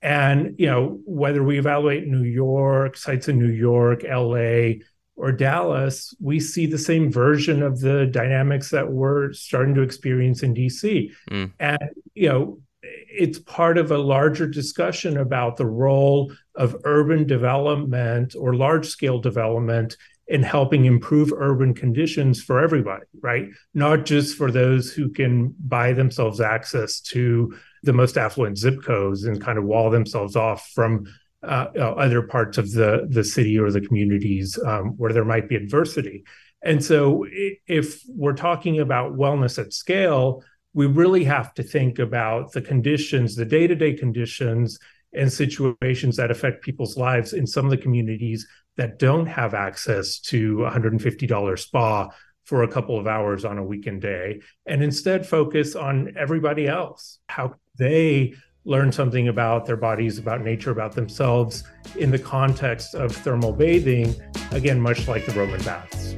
And 0.02 0.54
you 0.58 0.66
know 0.66 1.00
whether 1.04 1.42
we 1.42 1.58
evaluate 1.58 2.06
New 2.06 2.24
York, 2.24 2.96
sites 2.96 3.28
in 3.28 3.38
New 3.38 3.52
York, 3.52 4.02
LA, 4.04 4.84
or 5.16 5.32
Dallas, 5.32 6.14
we 6.20 6.40
see 6.40 6.66
the 6.66 6.78
same 6.78 7.10
version 7.10 7.62
of 7.62 7.80
the 7.80 8.06
dynamics 8.06 8.70
that 8.70 8.90
we're 8.90 9.32
starting 9.32 9.74
to 9.74 9.82
experience 9.82 10.42
in 10.42 10.54
DC. 10.54 11.12
Mm. 11.30 11.52
And 11.58 11.90
you 12.14 12.28
know, 12.28 12.58
it's 12.82 13.38
part 13.38 13.78
of 13.78 13.90
a 13.90 13.98
larger 13.98 14.46
discussion 14.46 15.16
about 15.16 15.56
the 15.56 15.66
role 15.66 16.32
of 16.54 16.76
urban 16.84 17.26
development 17.26 18.34
or 18.38 18.54
large 18.54 18.86
scale 18.88 19.20
development 19.20 19.96
in 20.32 20.42
helping 20.42 20.86
improve 20.86 21.30
urban 21.36 21.74
conditions 21.74 22.42
for 22.42 22.58
everybody, 22.58 23.04
right? 23.20 23.50
Not 23.74 24.06
just 24.06 24.34
for 24.34 24.50
those 24.50 24.90
who 24.90 25.10
can 25.10 25.54
buy 25.58 25.92
themselves 25.92 26.40
access 26.40 27.00
to 27.12 27.54
the 27.82 27.92
most 27.92 28.16
affluent 28.16 28.56
zip 28.56 28.82
codes 28.82 29.24
and 29.24 29.42
kind 29.42 29.58
of 29.58 29.64
wall 29.64 29.90
themselves 29.90 30.34
off 30.34 30.70
from 30.74 31.04
uh, 31.42 31.66
other 31.76 32.22
parts 32.22 32.56
of 32.56 32.72
the, 32.72 33.06
the 33.10 33.22
city 33.22 33.58
or 33.58 33.70
the 33.70 33.82
communities 33.82 34.58
um, 34.64 34.96
where 34.96 35.12
there 35.12 35.26
might 35.26 35.50
be 35.50 35.54
adversity. 35.54 36.24
And 36.64 36.82
so, 36.82 37.26
if 37.66 38.00
we're 38.08 38.32
talking 38.32 38.80
about 38.80 39.12
wellness 39.12 39.58
at 39.58 39.74
scale, 39.74 40.42
we 40.72 40.86
really 40.86 41.24
have 41.24 41.52
to 41.54 41.62
think 41.62 41.98
about 41.98 42.52
the 42.52 42.62
conditions, 42.62 43.36
the 43.36 43.44
day 43.44 43.66
to 43.66 43.74
day 43.74 43.92
conditions 43.92 44.78
and 45.12 45.30
situations 45.30 46.16
that 46.16 46.30
affect 46.30 46.64
people's 46.64 46.96
lives 46.96 47.34
in 47.34 47.46
some 47.46 47.66
of 47.66 47.70
the 47.70 47.76
communities 47.76 48.46
that 48.76 48.99
don't 48.99 49.26
have 49.26 49.55
access 49.55 50.19
to 50.19 50.59
$150 50.59 51.59
spa 51.59 52.09
for 52.45 52.62
a 52.62 52.69
couple 52.69 52.99
of 52.99 53.07
hours 53.07 53.45
on 53.45 53.59
a 53.59 53.64
weekend 53.64 54.02
day, 54.02 54.41
and 54.67 54.83
instead 54.83 55.26
focus 55.26 55.76
on 55.76 56.12
everybody 56.17 56.67
else, 56.67 57.19
how 57.29 57.55
they 57.79 58.35
learn 58.64 58.93
something 58.93 59.29
about 59.29 59.67
their 59.67 59.76
bodies, 59.76 60.19
about 60.19 60.43
nature, 60.43 60.71
about 60.71 60.93
themselves 60.93 61.64
in 61.97 62.11
the 62.11 62.19
context 62.19 62.95
of 62.95 63.14
thermal 63.14 63.52
bathing, 63.52 64.14
again, 64.52 64.81
much 64.81 65.09
like 65.09 65.26
the 65.26 65.33
Roman 65.33 65.62
baths. 65.62 66.14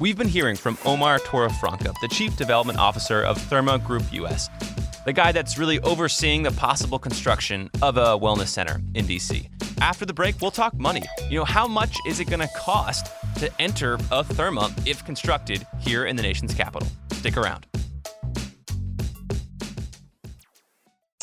We've 0.00 0.16
been 0.16 0.28
hearing 0.28 0.56
from 0.56 0.78
Omar 0.84 1.18
Toro-Vaca, 1.18 1.92
the 2.00 2.08
Chief 2.08 2.36
Development 2.36 2.78
Officer 2.78 3.22
of 3.22 3.36
Therme 3.36 3.84
Group 3.84 4.04
US, 4.12 4.48
the 5.04 5.12
guy 5.12 5.32
that's 5.32 5.58
really 5.58 5.80
overseeing 5.80 6.42
the 6.42 6.52
possible 6.52 6.98
construction 6.98 7.70
of 7.82 7.96
a 7.96 8.18
wellness 8.18 8.48
center 8.48 8.80
in 8.94 9.06
DC. 9.06 9.48
After 9.80 10.04
the 10.04 10.12
break, 10.12 10.40
we'll 10.40 10.50
talk 10.50 10.74
money. 10.74 11.02
You 11.30 11.38
know, 11.38 11.44
how 11.44 11.68
much 11.68 11.96
is 12.06 12.20
it 12.20 12.26
going 12.26 12.40
to 12.40 12.48
cost 12.56 13.12
to 13.36 13.50
enter 13.60 13.94
a 13.94 14.24
Therme 14.24 14.72
if 14.86 15.04
constructed 15.04 15.66
here 15.78 16.06
in 16.06 16.16
the 16.16 16.22
nation's 16.22 16.54
capital? 16.54 16.88
Stick 17.12 17.36
around. 17.36 17.66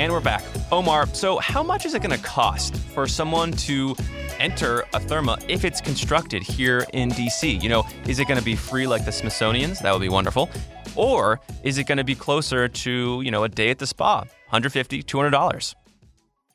And 0.00 0.10
we're 0.14 0.20
back. 0.20 0.42
Omar, 0.72 1.06
so 1.08 1.36
how 1.40 1.62
much 1.62 1.84
is 1.84 1.92
it 1.92 2.00
going 2.00 2.18
to 2.18 2.24
cost 2.24 2.74
for 2.74 3.06
someone 3.06 3.52
to 3.52 3.94
enter 4.38 4.80
a 4.94 4.98
Therme 4.98 5.36
if 5.46 5.62
it's 5.62 5.78
constructed 5.78 6.42
here 6.42 6.86
in 6.94 7.10
DC? 7.10 7.62
You 7.62 7.68
know, 7.68 7.84
is 8.06 8.18
it 8.18 8.26
going 8.26 8.38
to 8.38 8.44
be 8.44 8.56
free 8.56 8.86
like 8.86 9.04
the 9.04 9.12
Smithsonian's? 9.12 9.78
That 9.80 9.92
would 9.92 10.00
be 10.00 10.08
wonderful. 10.08 10.48
Or 10.96 11.38
is 11.64 11.76
it 11.76 11.84
going 11.84 11.98
to 11.98 12.04
be 12.04 12.14
closer 12.14 12.66
to, 12.66 13.20
you 13.22 13.30
know, 13.30 13.44
a 13.44 13.48
day 13.50 13.68
at 13.68 13.78
the 13.78 13.86
spa, 13.86 14.24
$150, 14.50 15.04
$200? 15.04 15.74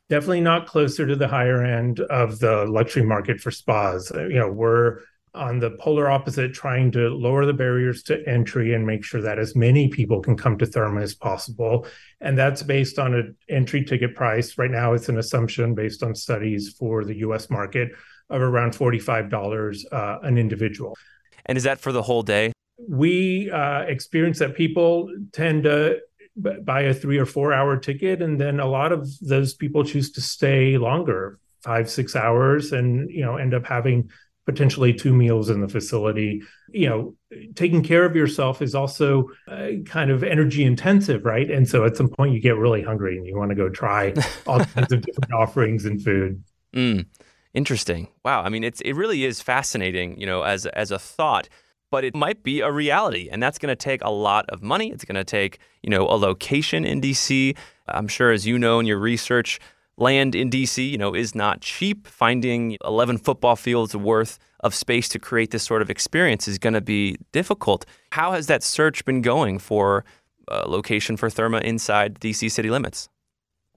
Definitely 0.09 0.41
not 0.41 0.65
closer 0.65 1.05
to 1.05 1.15
the 1.15 1.27
higher 1.27 1.63
end 1.63 1.99
of 1.99 2.39
the 2.39 2.65
luxury 2.65 3.03
market 3.03 3.39
for 3.39 3.51
spas. 3.51 4.11
You 4.15 4.39
know, 4.39 4.49
we're 4.49 5.01
on 5.35 5.59
the 5.59 5.71
polar 5.71 6.09
opposite, 6.09 6.53
trying 6.53 6.91
to 6.91 7.09
lower 7.09 7.45
the 7.45 7.53
barriers 7.53 8.03
to 8.03 8.27
entry 8.27 8.73
and 8.73 8.85
make 8.85 9.03
sure 9.03 9.21
that 9.21 9.37
as 9.37 9.55
many 9.55 9.87
people 9.89 10.21
can 10.21 10.35
come 10.35 10.57
to 10.57 10.65
Therme 10.65 11.01
as 11.01 11.13
possible. 11.13 11.85
And 12.21 12.37
that's 12.37 12.63
based 12.63 12.97
on 12.97 13.13
an 13.13 13.35
entry 13.49 13.83
ticket 13.83 14.15
price. 14.15 14.57
Right 14.57 14.71
now, 14.71 14.93
it's 14.93 15.09
an 15.09 15.17
assumption 15.17 15.75
based 15.75 16.01
on 16.03 16.15
studies 16.15 16.75
for 16.77 17.03
the 17.03 17.15
US 17.17 17.49
market 17.49 17.91
of 18.29 18.41
around 18.41 18.71
$45 18.71 19.77
uh, 19.91 20.19
an 20.23 20.37
individual. 20.37 20.95
And 21.45 21.57
is 21.57 21.63
that 21.63 21.79
for 21.79 21.91
the 21.91 22.01
whole 22.01 22.23
day? 22.23 22.51
We 22.89 23.51
uh, 23.51 23.81
experience 23.81 24.39
that 24.39 24.55
people 24.55 25.09
tend 25.31 25.63
to 25.63 25.99
buy 26.35 26.81
a 26.81 26.93
three 26.93 27.17
or 27.17 27.25
four 27.25 27.53
hour 27.53 27.77
ticket, 27.77 28.21
and 28.21 28.39
then 28.39 28.59
a 28.59 28.65
lot 28.65 28.91
of 28.91 29.07
those 29.21 29.53
people 29.53 29.83
choose 29.83 30.11
to 30.13 30.21
stay 30.21 30.77
longer 30.77 31.39
five 31.65 31.89
six 31.89 32.15
hours 32.15 32.73
and 32.73 33.09
you 33.09 33.25
know 33.25 33.37
end 33.37 33.53
up 33.53 33.65
having 33.65 34.07
potentially 34.45 34.93
two 34.93 35.13
meals 35.13 35.49
in 35.49 35.61
the 35.61 35.67
facility. 35.67 36.41
You 36.71 36.89
know, 36.89 37.15
taking 37.55 37.83
care 37.83 38.05
of 38.05 38.15
yourself 38.15 38.61
is 38.61 38.75
also 38.75 39.29
uh, 39.47 39.69
kind 39.85 40.11
of 40.11 40.23
energy 40.23 40.63
intensive, 40.63 41.25
right? 41.25 41.49
And 41.49 41.67
so 41.67 41.85
at 41.85 41.97
some 41.97 42.09
point 42.09 42.33
you 42.33 42.39
get 42.39 42.55
really 42.57 42.81
hungry 42.81 43.17
and 43.17 43.25
you 43.25 43.37
want 43.37 43.49
to 43.49 43.55
go 43.55 43.69
try 43.69 44.13
all 44.47 44.59
kinds 44.59 44.91
of 44.91 45.01
different 45.01 45.33
offerings 45.33 45.85
and 45.85 46.01
food. 46.01 46.43
Mm, 46.73 47.05
interesting. 47.53 48.07
Wow. 48.23 48.41
I 48.41 48.49
mean, 48.49 48.63
it's 48.63 48.81
it 48.81 48.93
really 48.93 49.25
is 49.25 49.41
fascinating, 49.41 50.19
you 50.19 50.25
know, 50.25 50.43
as 50.43 50.65
as 50.67 50.91
a 50.91 50.99
thought. 50.99 51.49
But 51.91 52.03
it 52.03 52.15
might 52.15 52.43
be 52.43 52.61
a 52.61 52.71
reality, 52.71 53.29
and 53.31 53.41
that's 53.41 53.57
going 53.57 53.69
to 53.69 53.75
take 53.75 54.03
a 54.03 54.09
lot 54.09 54.49
of 54.49 54.61
money. 54.61 54.91
It's 54.91 55.05
going 55.05 55.15
to 55.15 55.23
take, 55.23 55.59
you 55.81 55.89
know, 55.89 56.01
a 56.07 56.17
location 56.17 56.83
in 56.83 56.99
DC. 56.99 57.55
I'm 57.87 58.07
sure, 58.07 58.31
as 58.31 58.45
you 58.45 58.57
know 58.57 58.79
in 58.79 58.85
your 58.85 58.97
research, 58.97 59.59
land 59.97 60.35
in 60.35 60.49
DC, 60.49 60.89
you 60.89 60.97
know, 60.97 61.13
is 61.13 61.35
not 61.35 61.61
cheap. 61.61 62.07
Finding 62.07 62.77
11 62.85 63.17
football 63.19 63.55
fields 63.55 63.95
worth 63.95 64.39
of 64.61 64.73
space 64.73 65.07
to 65.09 65.19
create 65.19 65.51
this 65.51 65.63
sort 65.63 65.81
of 65.81 65.89
experience 65.89 66.47
is 66.47 66.57
going 66.57 66.73
to 66.73 66.81
be 66.81 67.17
difficult. 67.31 67.85
How 68.11 68.31
has 68.31 68.47
that 68.47 68.63
search 68.63 69.05
been 69.05 69.21
going 69.21 69.59
for 69.59 70.03
a 70.47 70.67
location 70.67 71.17
for 71.17 71.29
Therme 71.29 71.61
inside 71.61 72.19
DC 72.19 72.51
city 72.51 72.69
limits? 72.69 73.09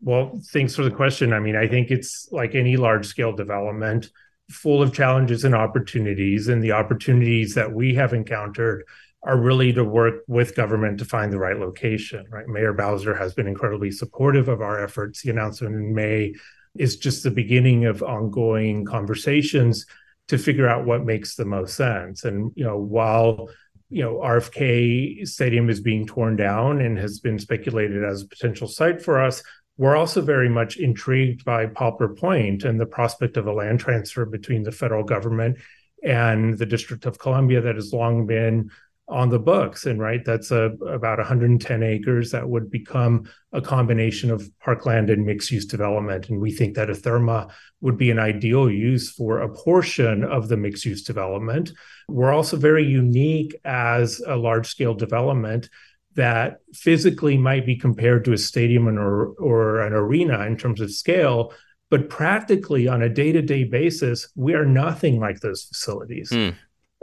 Well, 0.01 0.41
thanks 0.53 0.75
for 0.75 0.83
the 0.83 0.91
question. 0.91 1.33
I 1.33 1.41
mean, 1.41 1.57
I 1.57 1.67
think 1.67 1.91
it's 1.91 2.29
like 2.31 2.55
any 2.55 2.77
large 2.77 3.07
scale 3.07 3.33
development, 3.33 4.11
full 4.51 4.81
of 4.81 4.95
challenges 4.95 5.45
and 5.45 5.55
opportunities. 5.55 6.49
And 6.49 6.63
the 6.63 6.73
opportunities 6.73 7.55
that 7.55 7.73
we 7.73 7.95
have 7.95 8.13
encountered 8.13 8.85
are 9.23 9.39
really 9.39 9.73
to 9.73 9.85
work 9.85 10.23
with 10.29 10.55
government 10.55 10.99
to 10.99 11.05
find 11.05 11.33
the 11.33 11.39
right 11.39 11.59
location, 11.59 12.25
right? 12.31 12.47
Mayor 12.47 12.73
Bowser 12.73 13.15
has 13.15 13.35
been 13.35 13.49
incredibly 13.49 13.91
supportive 13.91 14.49
of 14.49 14.61
our 14.61 14.83
efforts. 14.83 15.23
The 15.23 15.31
announcement 15.31 15.75
in 15.75 15.95
May 15.95 16.35
is 16.77 16.97
just 16.97 17.25
the 17.25 17.31
beginning 17.31 17.85
of 17.85 18.03
ongoing 18.03 18.85
conversations 18.85 19.87
to 20.29 20.39
figure 20.39 20.69
out 20.69 20.87
what 20.87 21.05
makes 21.05 21.35
the 21.35 21.45
most 21.45 21.75
sense. 21.75 22.25
And, 22.25 22.53
you 22.55 22.65
know, 22.65 22.79
while 22.79 23.49
you 23.91 24.03
know 24.03 24.17
RFK 24.17 25.27
Stadium 25.27 25.71
is 25.71 25.81
being 25.81 26.07
torn 26.07 26.37
down 26.37 26.81
and 26.81 26.99
has 26.99 27.21
been 27.21 27.39
speculated 27.39 28.05
as 28.05 28.23
a 28.23 28.29
potential 28.29 28.69
site 28.69 29.03
for 29.03 29.21
us, 29.21 29.43
we're 29.79 29.97
also 29.97 30.21
very 30.21 30.49
much 30.49 30.77
intrigued 30.77 31.45
by 31.45 31.67
Poplar 31.67 32.09
Point 32.09 32.65
and 32.65 32.79
the 32.81 32.87
prospect 32.87 33.37
of 33.37 33.47
a 33.47 33.53
land 33.53 33.81
transfer 33.81 34.27
between 34.27 34.63
the 34.63 34.73
federal 34.73 35.05
government 35.05 35.59
and 36.03 36.59
the 36.59 36.67
District 36.67 37.07
of 37.07 37.19
Columbia 37.19 37.61
that 37.61 37.77
has 37.77 37.93
long 37.93 38.27
been 38.27 38.71
on 39.09 39.31
the 39.31 39.39
books 39.39 39.87
and 39.87 39.99
right 40.01 40.25
that's 40.25 40.51
a, 40.51 40.71
about 40.87 41.19
110 41.19 41.83
acres 41.83 42.31
that 42.31 42.47
would 42.47 42.71
become 42.71 43.29
a 43.53 43.61
combination 43.61 44.31
of 44.31 44.51
parkland 44.61 45.09
and 45.09 45.25
mixed 45.25 45.51
use 45.51 45.65
development 45.65 46.29
and 46.29 46.41
we 46.41 46.53
think 46.53 46.75
that 46.75 46.91
a 46.91 46.95
Therme 46.95 47.51
would 47.81 47.97
be 47.97 48.11
an 48.11 48.19
ideal 48.19 48.71
use 48.71 49.11
for 49.11 49.39
a 49.39 49.49
portion 49.49 50.25
of 50.25 50.49
the 50.49 50.57
mixed 50.57 50.85
use 50.85 51.03
development. 51.05 51.73
We're 52.09 52.33
also 52.33 52.57
very 52.57 52.85
unique 52.85 53.55
as 53.65 54.21
a 54.27 54.37
large 54.37 54.67
scale 54.67 54.95
development 54.95 55.71
that 56.15 56.59
physically 56.75 57.39
might 57.39 57.65
be 57.65 57.77
compared 57.77 58.25
to 58.25 58.33
a 58.33 58.39
stadium 58.39 58.89
or, 58.89 59.29
or 59.39 59.81
an 59.81 59.93
arena 59.93 60.45
in 60.45 60.57
terms 60.57 60.81
of 60.81 60.93
scale 60.93 61.53
but 61.91 62.11
practically 62.11 62.87
on 62.87 63.01
a 63.01 63.09
day-to-day 63.09 63.65
basis 63.65 64.29
we 64.35 64.53
are 64.53 64.67
nothing 64.67 65.19
like 65.19 65.41
those 65.41 65.65
facilities. 65.65 66.31
Mm 66.31 66.55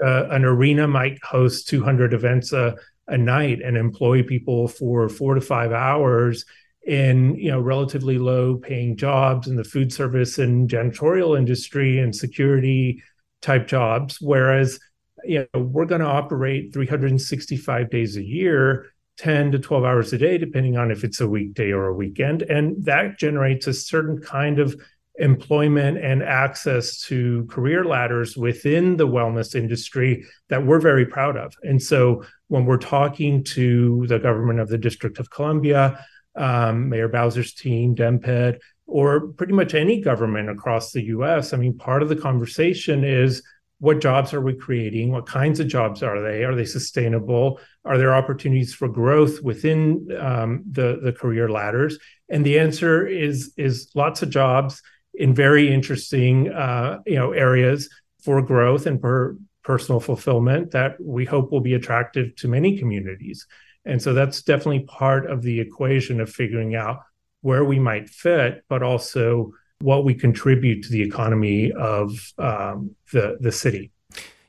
uh, 0.04 0.28
an 0.30 0.44
arena 0.44 0.88
might 0.88 1.24
host 1.24 1.68
200 1.70 2.14
events 2.14 2.54
a, 2.54 2.76
a 3.08 3.18
night 3.18 3.62
and 3.62 3.78
employ 3.78 4.24
people 4.24 4.68
for 4.68 5.08
four 5.10 5.36
to 5.36 5.42
five 5.42 5.72
hours 5.72 6.46
in 6.86 7.36
you 7.36 7.50
know 7.50 7.60
relatively 7.60 8.20
low 8.20 8.58
paying 8.58 8.96
jobs 8.96 9.48
in 9.48 9.56
the 9.56 9.64
food 9.64 9.92
service 9.92 10.38
and 10.38 10.70
janitorial 10.70 11.38
industry 11.38 12.00
and 12.00 12.16
security 12.16 13.02
type 13.42 13.68
jobs. 13.68 14.18
Whereas 14.22 14.80
you 15.24 15.48
know 15.54 15.62
we're 15.62 15.86
going 15.86 16.02
to 16.02 16.08
operate 16.08 16.74
365 16.74 17.90
days 17.90 18.18
a 18.18 18.24
year 18.24 18.92
10 19.18 19.54
to 19.54 19.60
12 19.60 19.84
hours 19.84 20.14
a 20.14 20.18
day 20.18 20.38
depending 20.38 20.78
on 20.78 20.92
if 20.92 21.04
it's 21.04 21.22
a 21.22 21.28
weekday 21.28 21.72
or 21.72 21.88
a 21.88 21.94
weekend. 21.94 22.42
And 22.44 22.84
that 22.86 23.18
generates 23.18 23.66
a 23.68 23.74
certain 23.74 24.20
kind 24.22 24.60
of 24.60 24.76
employment 25.18 25.98
and 25.98 26.22
access 26.22 27.02
to 27.02 27.46
career 27.46 27.86
ladders 27.86 28.36
within 28.36 28.98
the 28.98 29.08
wellness 29.08 29.56
industry 29.56 30.26
that 30.50 30.66
we're 30.66 30.80
very 30.80 31.06
proud 31.06 31.38
of. 31.38 31.54
And 31.64 31.82
so 31.82 32.24
when 32.48 32.66
we're 32.66 32.78
talking 32.78 33.44
to 33.46 34.06
the 34.08 34.20
government 34.20 34.60
of 34.60 34.68
the 34.68 34.78
District 34.78 35.20
of 35.20 35.30
Columbia, 35.30 36.06
um, 36.36 36.90
Mayor 36.90 37.08
Bowser's 37.08 37.54
team, 37.54 37.96
DMPED, 37.96 38.60
or 38.88 39.28
pretty 39.34 39.54
much 39.54 39.74
any 39.74 40.02
government 40.02 40.50
across 40.50 40.92
the 40.92 41.04
US, 41.04 41.54
I 41.54 41.58
mean, 41.58 41.78
part 41.78 42.04
of 42.04 42.10
the 42.10 42.16
conversation 42.16 43.04
is 43.04 43.42
what 43.80 44.00
jobs 44.00 44.34
are 44.34 44.42
we 44.42 44.54
creating? 44.54 45.12
What 45.12 45.26
kinds 45.26 45.60
of 45.60 45.68
jobs 45.68 46.02
are 46.02 46.22
they? 46.22 46.44
Are 46.44 46.56
they 46.56 46.66
sustainable? 46.66 47.60
Are 47.84 47.98
there 47.98 48.16
opportunities 48.16 48.74
for 48.74 48.88
growth 48.88 49.42
within 49.42 50.08
um, 50.20 50.64
the, 50.70 51.00
the 51.04 51.12
career 51.12 51.50
ladders? 51.50 51.98
And 52.30 52.46
the 52.46 52.60
answer 52.60 53.06
is 53.06 53.54
is 53.58 53.90
lots 53.94 54.22
of 54.22 54.30
jobs 54.30 54.82
in 55.18 55.34
very 55.34 55.74
interesting 55.74 56.52
uh, 56.52 57.00
you 57.06 57.16
know 57.16 57.32
areas 57.32 57.90
for 58.24 58.42
growth 58.42 58.86
and 58.86 59.00
for 59.00 59.38
personal 59.64 60.00
fulfillment 60.00 60.72
that 60.72 60.96
we 61.02 61.26
hope 61.26 61.52
will 61.52 61.60
be 61.60 61.74
attractive 61.74 62.36
to 62.36 62.48
many 62.48 62.78
communities. 62.78 63.48
And 63.84 64.02
so 64.02 64.14
that's 64.14 64.42
definitely 64.44 64.82
part 64.82 65.30
of 65.30 65.42
the 65.42 65.60
equation 65.60 66.22
of 66.22 66.30
figuring 66.30 66.76
out 66.76 67.02
where 67.42 67.66
we 67.66 67.80
might 67.80 68.10
fit, 68.10 68.64
but 68.70 68.82
also 68.82 69.52
what 69.80 70.06
we 70.06 70.14
contribute 70.14 70.84
to 70.84 70.90
the 70.90 71.02
economy 71.02 71.72
of 71.72 72.12
um, 72.38 72.96
the 73.12 73.38
the 73.40 73.52
city. 73.52 73.92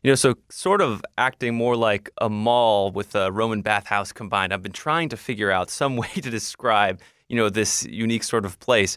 You 0.02 0.12
know, 0.12 0.14
so 0.14 0.34
sort 0.50 0.80
of 0.80 1.04
acting 1.18 1.54
more 1.54 1.76
like 1.76 2.10
a 2.20 2.30
mall 2.30 2.92
with 2.92 3.14
a 3.14 3.32
Roman 3.32 3.60
bathhouse 3.60 4.12
combined. 4.12 4.54
I've 4.54 4.62
been 4.62 4.72
trying 4.72 5.08
to 5.08 5.16
figure 5.16 5.50
out 5.50 5.68
some 5.68 5.96
way 6.02 6.08
to 6.14 6.30
describe, 6.30 7.00
you 7.28 7.36
know, 7.36 7.50
this 7.50 7.84
unique 7.84 8.22
sort 8.22 8.44
of 8.44 8.58
place. 8.60 8.96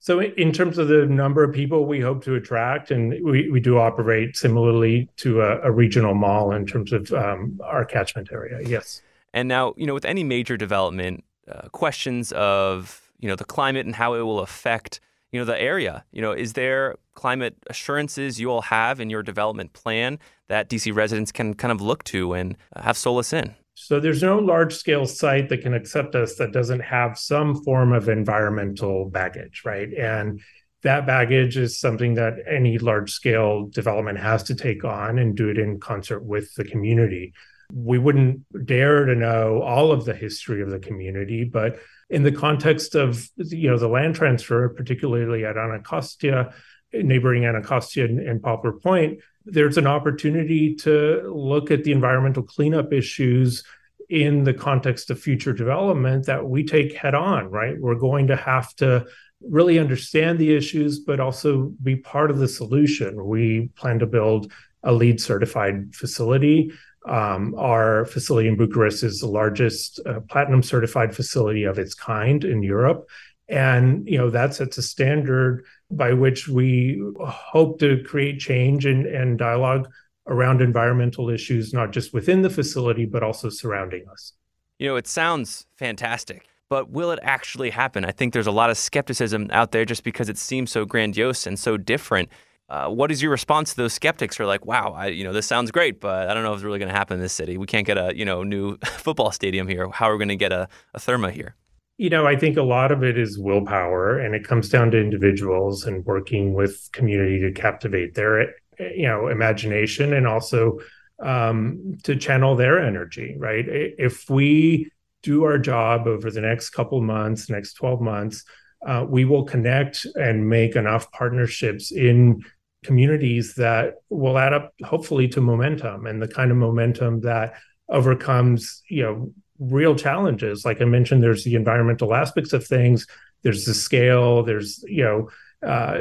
So, 0.00 0.20
in 0.20 0.52
terms 0.52 0.78
of 0.78 0.88
the 0.88 1.06
number 1.06 1.42
of 1.42 1.52
people 1.52 1.86
we 1.86 2.00
hope 2.00 2.22
to 2.24 2.34
attract, 2.34 2.90
and 2.90 3.14
we, 3.24 3.50
we 3.50 3.60
do 3.60 3.78
operate 3.78 4.36
similarly 4.36 5.08
to 5.16 5.42
a, 5.42 5.60
a 5.62 5.70
regional 5.72 6.14
mall 6.14 6.52
in 6.52 6.66
terms 6.66 6.92
of 6.92 7.12
um, 7.12 7.60
our 7.64 7.84
catchment 7.84 8.30
area, 8.32 8.60
yes. 8.66 9.02
And 9.34 9.48
now, 9.48 9.74
you 9.76 9.86
know, 9.86 9.94
with 9.94 10.04
any 10.04 10.24
major 10.24 10.56
development, 10.56 11.24
uh, 11.50 11.68
questions 11.68 12.32
of, 12.32 13.10
you 13.18 13.28
know, 13.28 13.36
the 13.36 13.44
climate 13.44 13.86
and 13.86 13.94
how 13.94 14.14
it 14.14 14.20
will 14.20 14.40
affect 14.40 15.00
you 15.32 15.38
know 15.38 15.44
the 15.44 15.60
area 15.60 16.04
you 16.10 16.22
know 16.22 16.32
is 16.32 16.54
there 16.54 16.96
climate 17.14 17.54
assurances 17.68 18.40
you 18.40 18.50
all 18.50 18.62
have 18.62 19.00
in 19.00 19.10
your 19.10 19.22
development 19.22 19.72
plan 19.72 20.18
that 20.48 20.68
dc 20.68 20.94
residents 20.94 21.30
can 21.32 21.54
kind 21.54 21.72
of 21.72 21.80
look 21.80 22.02
to 22.04 22.32
and 22.32 22.56
have 22.76 22.96
solace 22.96 23.32
in 23.32 23.54
so 23.80 24.00
there's 24.00 24.22
no 24.22 24.38
large 24.38 24.74
scale 24.74 25.06
site 25.06 25.48
that 25.48 25.62
can 25.62 25.72
accept 25.72 26.14
us 26.14 26.34
that 26.36 26.52
doesn't 26.52 26.80
have 26.80 27.16
some 27.16 27.62
form 27.62 27.92
of 27.92 28.08
environmental 28.08 29.08
baggage 29.08 29.62
right? 29.64 29.92
And 29.94 30.40
that 30.82 31.06
baggage 31.06 31.56
is 31.56 31.78
something 31.78 32.14
that 32.14 32.34
any 32.48 32.78
large 32.78 33.10
scale 33.10 33.66
development 33.66 34.18
has 34.18 34.42
to 34.44 34.54
take 34.54 34.84
on 34.84 35.18
and 35.18 35.36
do 35.36 35.48
it 35.48 35.58
in 35.58 35.80
concert 35.80 36.20
with 36.24 36.52
the 36.54 36.64
community. 36.64 37.32
We 37.72 37.98
wouldn't 37.98 38.66
dare 38.66 39.04
to 39.04 39.14
know 39.14 39.62
all 39.62 39.92
of 39.92 40.04
the 40.04 40.14
history 40.14 40.62
of 40.62 40.70
the 40.70 40.78
community 40.78 41.44
but 41.44 41.78
in 42.10 42.22
the 42.22 42.32
context 42.32 42.94
of 42.94 43.28
you 43.36 43.70
know 43.70 43.78
the 43.78 43.88
land 43.88 44.14
transfer, 44.14 44.68
particularly 44.70 45.44
at 45.44 45.56
Anacostia, 45.56 46.52
neighboring 46.92 47.44
Anacostia 47.44 48.06
and, 48.06 48.18
and 48.18 48.42
Poplar 48.42 48.72
Point, 48.72 49.20
there's 49.50 49.78
an 49.78 49.86
opportunity 49.86 50.74
to 50.76 51.22
look 51.34 51.70
at 51.70 51.84
the 51.84 51.92
environmental 51.92 52.42
cleanup 52.42 52.92
issues 52.92 53.64
in 54.08 54.44
the 54.44 54.54
context 54.54 55.10
of 55.10 55.20
future 55.20 55.52
development 55.52 56.26
that 56.26 56.48
we 56.48 56.64
take 56.64 56.94
head 56.94 57.14
on, 57.14 57.50
right? 57.50 57.78
We're 57.78 57.94
going 57.94 58.26
to 58.28 58.36
have 58.36 58.74
to 58.76 59.06
really 59.40 59.78
understand 59.78 60.38
the 60.38 60.54
issues, 60.54 61.00
but 61.00 61.20
also 61.20 61.72
be 61.82 61.96
part 61.96 62.30
of 62.30 62.38
the 62.38 62.48
solution. 62.48 63.24
We 63.26 63.70
plan 63.76 63.98
to 63.98 64.06
build 64.06 64.52
a 64.82 64.92
LEED 64.92 65.20
certified 65.20 65.94
facility 65.94 66.72
um, 67.08 67.54
our 67.56 68.04
facility 68.04 68.48
in 68.48 68.56
Bucharest 68.56 69.02
is 69.02 69.20
the 69.20 69.28
largest 69.28 70.00
uh, 70.04 70.20
platinum 70.28 70.62
certified 70.62 71.14
facility 71.14 71.64
of 71.64 71.78
its 71.78 71.94
kind 71.94 72.44
in 72.44 72.62
Europe. 72.62 73.08
And 73.48 74.06
you 74.06 74.18
know 74.18 74.30
that 74.30 74.54
sets 74.54 74.76
a 74.76 74.82
standard 74.82 75.64
by 75.90 76.12
which 76.12 76.48
we 76.48 77.02
hope 77.18 77.78
to 77.80 78.02
create 78.04 78.40
change 78.40 78.84
and, 78.84 79.06
and 79.06 79.38
dialogue 79.38 79.88
around 80.26 80.60
environmental 80.60 81.30
issues, 81.30 81.72
not 81.72 81.90
just 81.90 82.12
within 82.12 82.42
the 82.42 82.50
facility, 82.50 83.06
but 83.06 83.22
also 83.22 83.48
surrounding 83.48 84.04
us. 84.12 84.34
You 84.78 84.88
know, 84.88 84.96
it 84.96 85.06
sounds 85.06 85.66
fantastic, 85.76 86.46
but 86.68 86.90
will 86.90 87.10
it 87.10 87.18
actually 87.22 87.70
happen? 87.70 88.04
I 88.04 88.12
think 88.12 88.34
there's 88.34 88.46
a 88.46 88.52
lot 88.52 88.70
of 88.70 88.76
skepticism 88.76 89.48
out 89.50 89.72
there 89.72 89.86
just 89.86 90.04
because 90.04 90.28
it 90.28 90.36
seems 90.38 90.70
so 90.70 90.84
grandiose 90.84 91.46
and 91.46 91.58
so 91.58 91.76
different. 91.76 92.28
Uh, 92.68 92.88
what 92.90 93.10
is 93.10 93.22
your 93.22 93.30
response 93.30 93.70
to 93.70 93.76
those 93.76 93.94
skeptics 93.94 94.36
who 94.36 94.44
are 94.44 94.46
like, 94.46 94.66
"Wow, 94.66 94.92
I, 94.92 95.06
you 95.06 95.24
know, 95.24 95.32
this 95.32 95.46
sounds 95.46 95.70
great, 95.70 96.00
but 96.00 96.28
I 96.28 96.34
don't 96.34 96.42
know 96.42 96.52
if 96.52 96.58
it's 96.58 96.64
really 96.64 96.78
going 96.78 96.90
to 96.90 96.94
happen 96.94 97.14
in 97.14 97.22
this 97.22 97.32
city. 97.32 97.56
We 97.56 97.66
can't 97.66 97.86
get 97.86 97.96
a 97.96 98.14
you 98.14 98.26
know 98.26 98.42
new 98.42 98.76
football 98.84 99.32
stadium 99.32 99.66
here. 99.66 99.88
How 99.88 100.10
are 100.10 100.12
we 100.12 100.18
going 100.18 100.28
to 100.28 100.36
get 100.36 100.52
a, 100.52 100.68
a 100.92 100.98
Therme 100.98 101.32
here?" 101.32 101.56
You 101.98 102.10
know, 102.10 102.26
I 102.26 102.36
think 102.36 102.56
a 102.56 102.62
lot 102.62 102.92
of 102.92 103.02
it 103.02 103.18
is 103.18 103.38
willpower, 103.38 104.18
and 104.18 104.34
it 104.34 104.44
comes 104.44 104.68
down 104.68 104.92
to 104.92 105.00
individuals 105.00 105.84
and 105.84 106.04
working 106.06 106.54
with 106.54 106.88
community 106.92 107.40
to 107.40 107.52
captivate 107.52 108.14
their 108.14 108.54
you 108.78 109.08
know 109.08 109.26
imagination 109.26 110.12
and 110.12 110.26
also 110.26 110.78
um, 111.20 111.98
to 112.04 112.14
channel 112.14 112.54
their 112.54 112.78
energy. 112.78 113.36
Right? 113.36 113.64
If 113.68 114.30
we 114.30 114.92
do 115.24 115.42
our 115.42 115.58
job 115.58 116.06
over 116.06 116.30
the 116.30 116.40
next 116.40 116.70
couple 116.70 117.00
months, 117.00 117.50
next 117.50 117.74
twelve 117.74 118.00
months. 118.00 118.44
Uh, 118.86 119.04
we 119.08 119.24
will 119.24 119.42
connect 119.42 120.06
and 120.14 120.48
make 120.48 120.76
enough 120.76 121.10
partnerships 121.10 121.90
in 121.90 122.40
communities 122.84 123.54
that 123.54 123.94
will 124.08 124.38
add 124.38 124.52
up 124.52 124.72
hopefully 124.84 125.26
to 125.26 125.40
momentum 125.40 126.06
and 126.06 126.22
the 126.22 126.28
kind 126.28 126.52
of 126.52 126.56
momentum 126.56 127.20
that 127.20 127.54
overcomes 127.88 128.82
you 128.88 129.02
know 129.02 129.32
real 129.58 129.94
challenges. 129.94 130.64
Like 130.64 130.80
i 130.80 130.84
mentioned 130.84 131.22
there's 131.22 131.44
the 131.44 131.54
environmental 131.54 132.14
aspects 132.14 132.52
of 132.52 132.66
things. 132.66 133.06
There's 133.42 133.64
the 133.64 133.74
scale. 133.74 134.42
There's 134.42 134.82
you 134.86 135.04
know 135.04 135.28
uh, 135.62 135.98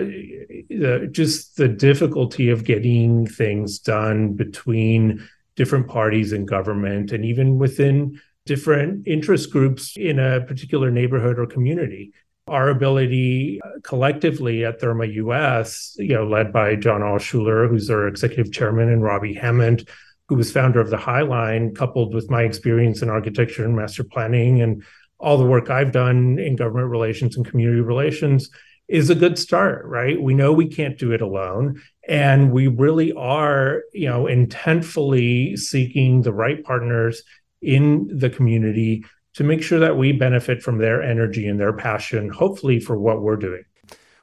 the, 0.70 1.10
just 1.12 1.56
the 1.56 1.68
difficulty 1.68 2.50
of 2.50 2.64
getting 2.64 3.26
things 3.26 3.80
done 3.80 4.34
between 4.34 5.28
different 5.56 5.88
parties 5.88 6.32
in 6.32 6.46
government 6.46 7.12
and 7.12 7.26
even 7.26 7.58
within 7.58 8.22
different 8.46 9.08
interest 9.08 9.52
groups 9.52 9.96
in 9.98 10.20
a 10.20 10.42
particular 10.42 10.92
neighborhood 10.92 11.40
or 11.40 11.48
community. 11.48 12.14
Our 12.48 12.70
ability 12.70 13.60
uh, 13.64 13.80
collectively 13.84 14.64
at 14.64 14.80
Therme 14.80 15.12
US, 15.16 15.96
you 15.98 16.14
know, 16.14 16.26
led 16.26 16.54
by 16.54 16.76
John 16.76 17.02
Alschuler, 17.02 17.68
who's 17.68 17.90
our 17.90 18.08
executive 18.08 18.54
chairman, 18.54 18.90
and 18.90 19.04
Robbie 19.04 19.34
Hammond, 19.34 19.90
who 20.28 20.36
was 20.36 20.52
founder 20.52 20.80
of 20.80 20.90
the 20.90 20.98
High 20.98 21.22
Line, 21.22 21.74
coupled 21.74 22.14
with 22.14 22.30
my 22.30 22.44
experience 22.44 23.02
in 23.02 23.10
architecture 23.10 23.64
and 23.64 23.76
master 23.76 24.04
planning 24.04 24.62
and 24.62 24.84
all 25.20 25.38
the 25.38 25.46
work 25.46 25.70
I've 25.70 25.92
done 25.92 26.38
in 26.38 26.56
government 26.56 26.90
relations 26.90 27.38
and 27.38 27.46
community 27.46 27.82
relations 27.82 28.50
is 28.88 29.10
a 29.10 29.16
good 29.16 29.38
start, 29.38 29.86
right? 29.86 30.22
We 30.22 30.34
know 30.34 30.54
we 30.54 30.68
can't 30.68 30.98
do 30.98 31.12
it 31.12 31.22
alone. 31.22 31.82
And 32.08 32.52
we 32.52 32.68
really 32.68 33.12
are, 33.14 33.82
you 33.94 34.08
know, 34.08 34.24
intentfully 34.24 35.58
seeking 35.58 36.22
the 36.22 36.34
right 36.34 36.64
partners 36.64 37.24
in 37.62 38.08
the 38.18 38.30
community 38.30 39.04
to 39.34 39.44
make 39.44 39.62
sure 39.62 39.80
that 39.80 39.98
we 39.98 40.14
benefit 40.14 40.62
from 40.62 40.78
their 40.78 41.02
energy 41.04 41.48
and 41.48 41.60
their 41.60 41.74
passion, 41.74 42.30
hopefully 42.30 42.80
for 42.80 42.98
what 42.98 43.22
we're 43.22 43.36
doing. 43.36 43.64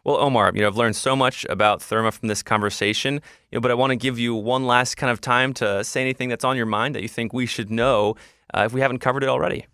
Well, 0.05 0.19
Omar, 0.19 0.53
you 0.55 0.61
know, 0.61 0.67
I've 0.67 0.77
learned 0.77 0.97
so 0.97 1.17
much 1.17 1.47
about 1.49 1.81
Therme 1.81 2.13
from 2.13 2.29
this 2.29 2.43
conversation, 2.43 3.15
you 3.15 3.57
know, 3.57 3.61
but 3.61 3.71
I 3.71 3.75
want 3.75 3.91
to 3.91 3.97
give 3.97 4.19
you 4.19 4.35
one 4.35 4.67
last 4.67 4.97
kind 4.97 5.11
of 5.11 5.21
time 5.21 5.55
to 5.55 5.83
say 5.83 6.03
anything 6.03 6.29
that's 6.29 6.45
on 6.45 6.59
your 6.59 6.67
mind 6.67 6.95
that 6.95 7.01
you 7.01 7.09
think 7.09 7.33
we 7.33 7.47
should 7.47 7.71
know 7.71 8.15
uh, 8.53 8.65
if 8.67 8.75
we 8.75 8.83
haven't 8.83 8.99
covered 8.99 9.23
it 9.23 9.31
already. 9.31 9.67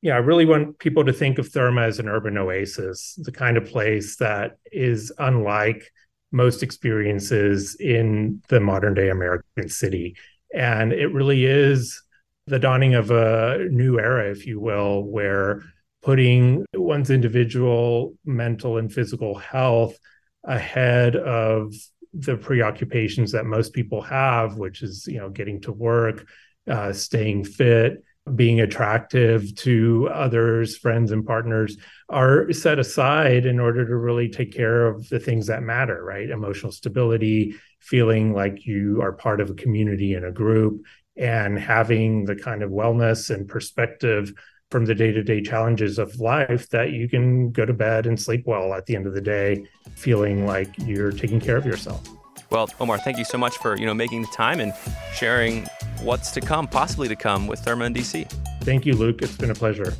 Yeah, 0.00 0.14
I 0.14 0.18
really 0.18 0.46
want 0.46 0.78
people 0.78 1.04
to 1.04 1.12
think 1.12 1.38
of 1.38 1.48
Therme 1.48 1.82
as 1.82 1.98
an 1.98 2.08
urban 2.08 2.38
oasis, 2.38 3.18
the 3.22 3.32
kind 3.32 3.58
of 3.58 3.66
place 3.66 4.16
that 4.16 4.56
is 4.72 5.12
unlike 5.18 5.90
most 6.32 6.62
experiences 6.62 7.76
in 7.78 8.42
the 8.48 8.60
modern 8.60 8.94
day 8.94 9.10
American 9.10 9.68
city. 9.68 10.16
And 10.54 10.92
it 10.92 11.08
really 11.08 11.44
is 11.44 12.02
the 12.46 12.58
dawning 12.58 12.94
of 12.94 13.10
a 13.10 13.66
new 13.70 13.98
era, 13.98 14.30
if 14.30 14.46
you 14.46 14.60
will, 14.60 15.02
where 15.04 15.62
putting 16.04 16.66
one's 16.74 17.10
individual 17.10 18.14
mental 18.26 18.76
and 18.76 18.92
physical 18.92 19.34
health 19.36 19.98
ahead 20.44 21.16
of 21.16 21.72
the 22.12 22.36
preoccupations 22.36 23.32
that 23.32 23.46
most 23.46 23.72
people 23.72 24.02
have, 24.02 24.56
which 24.56 24.82
is 24.82 25.06
you 25.06 25.18
know 25.18 25.30
getting 25.30 25.60
to 25.62 25.72
work, 25.72 26.26
uh, 26.70 26.92
staying 26.92 27.42
fit, 27.42 28.04
being 28.34 28.60
attractive 28.60 29.54
to 29.56 30.08
others, 30.12 30.76
friends, 30.76 31.10
and 31.10 31.26
partners, 31.26 31.78
are 32.10 32.52
set 32.52 32.78
aside 32.78 33.46
in 33.46 33.58
order 33.58 33.86
to 33.86 33.96
really 33.96 34.28
take 34.28 34.52
care 34.52 34.86
of 34.86 35.08
the 35.08 35.18
things 35.18 35.46
that 35.46 35.62
matter, 35.62 36.04
right? 36.04 36.28
Emotional 36.28 36.70
stability, 36.70 37.54
feeling 37.80 38.34
like 38.34 38.66
you 38.66 39.00
are 39.00 39.12
part 39.12 39.40
of 39.40 39.48
a 39.48 39.54
community 39.54 40.12
and 40.12 40.26
a 40.26 40.32
group, 40.32 40.82
and 41.16 41.58
having 41.58 42.26
the 42.26 42.36
kind 42.36 42.62
of 42.62 42.70
wellness 42.70 43.34
and 43.34 43.48
perspective 43.48 44.34
from 44.74 44.86
the 44.86 44.94
day-to-day 44.94 45.40
challenges 45.40 46.00
of 46.00 46.18
life 46.18 46.68
that 46.70 46.90
you 46.90 47.08
can 47.08 47.52
go 47.52 47.64
to 47.64 47.72
bed 47.72 48.06
and 48.08 48.20
sleep 48.20 48.42
well 48.44 48.74
at 48.74 48.86
the 48.86 48.96
end 48.96 49.06
of 49.06 49.14
the 49.14 49.20
day 49.20 49.64
feeling 49.94 50.46
like 50.46 50.68
you're 50.78 51.12
taking 51.12 51.38
care 51.38 51.56
of 51.56 51.64
yourself. 51.64 52.02
Well 52.50 52.68
omar 52.80 52.98
thank 52.98 53.16
you 53.16 53.24
so 53.24 53.38
much 53.38 53.56
for 53.58 53.78
you 53.78 53.86
know 53.86 53.94
making 53.94 54.22
the 54.22 54.32
time 54.32 54.58
and 54.58 54.72
sharing 55.12 55.68
what's 56.02 56.32
to 56.32 56.40
come 56.40 56.66
possibly 56.66 57.06
to 57.06 57.14
come 57.14 57.46
with 57.46 57.60
Therme 57.60 57.86
in 57.86 57.94
dc 57.94 58.28
thank 58.62 58.84
you 58.84 58.94
luke. 58.94 59.22
It's 59.22 59.36
been 59.36 59.52
a 59.52 59.54
pleasure. 59.54 59.94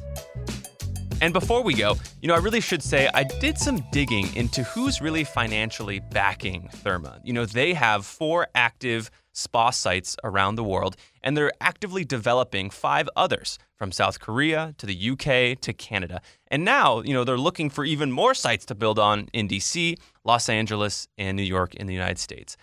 And 1.22 1.32
before 1.32 1.62
we 1.62 1.74
go, 1.74 1.94
you 2.20 2.26
know, 2.26 2.34
I 2.34 2.38
really 2.38 2.60
should 2.60 2.82
say 2.82 3.08
I 3.14 3.22
did 3.22 3.56
some 3.56 3.78
digging 3.92 4.34
into 4.34 4.64
who's 4.64 5.00
really 5.00 5.22
financially 5.22 6.00
backing 6.10 6.68
Therme. 6.82 7.20
You 7.22 7.32
know, 7.32 7.46
they 7.46 7.74
have 7.74 8.04
four 8.04 8.48
active 8.56 9.10
spa 9.32 9.70
sites 9.70 10.16
around 10.24 10.56
the 10.56 10.64
world, 10.64 10.96
and 11.24 11.37
they're 11.37 11.50
actively 11.60 12.04
developing 12.04 12.70
five 12.70 13.08
others 13.16 13.58
from 13.74 13.90
South 13.90 14.20
Korea 14.20 14.74
to 14.78 14.87
the 14.87 15.10
UK 15.10 15.58
to 15.62 15.72
Canada. 15.72 16.20
And 16.48 16.64
now, 16.64 17.00
you 17.00 17.14
know, 17.14 17.24
they're 17.24 17.38
looking 17.38 17.70
for 17.70 17.84
even 17.84 18.12
more 18.12 18.34
sites 18.34 18.66
to 18.66 18.74
build 18.74 18.98
on 18.98 19.28
in 19.32 19.48
DC, 19.48 19.98
Los 20.22 20.48
Angeles, 20.48 21.08
and 21.18 21.37
New 21.37 21.42
York 21.42 21.74
in 21.74 21.87
the 21.88 21.94
United 21.94 22.18
States. 22.18 22.56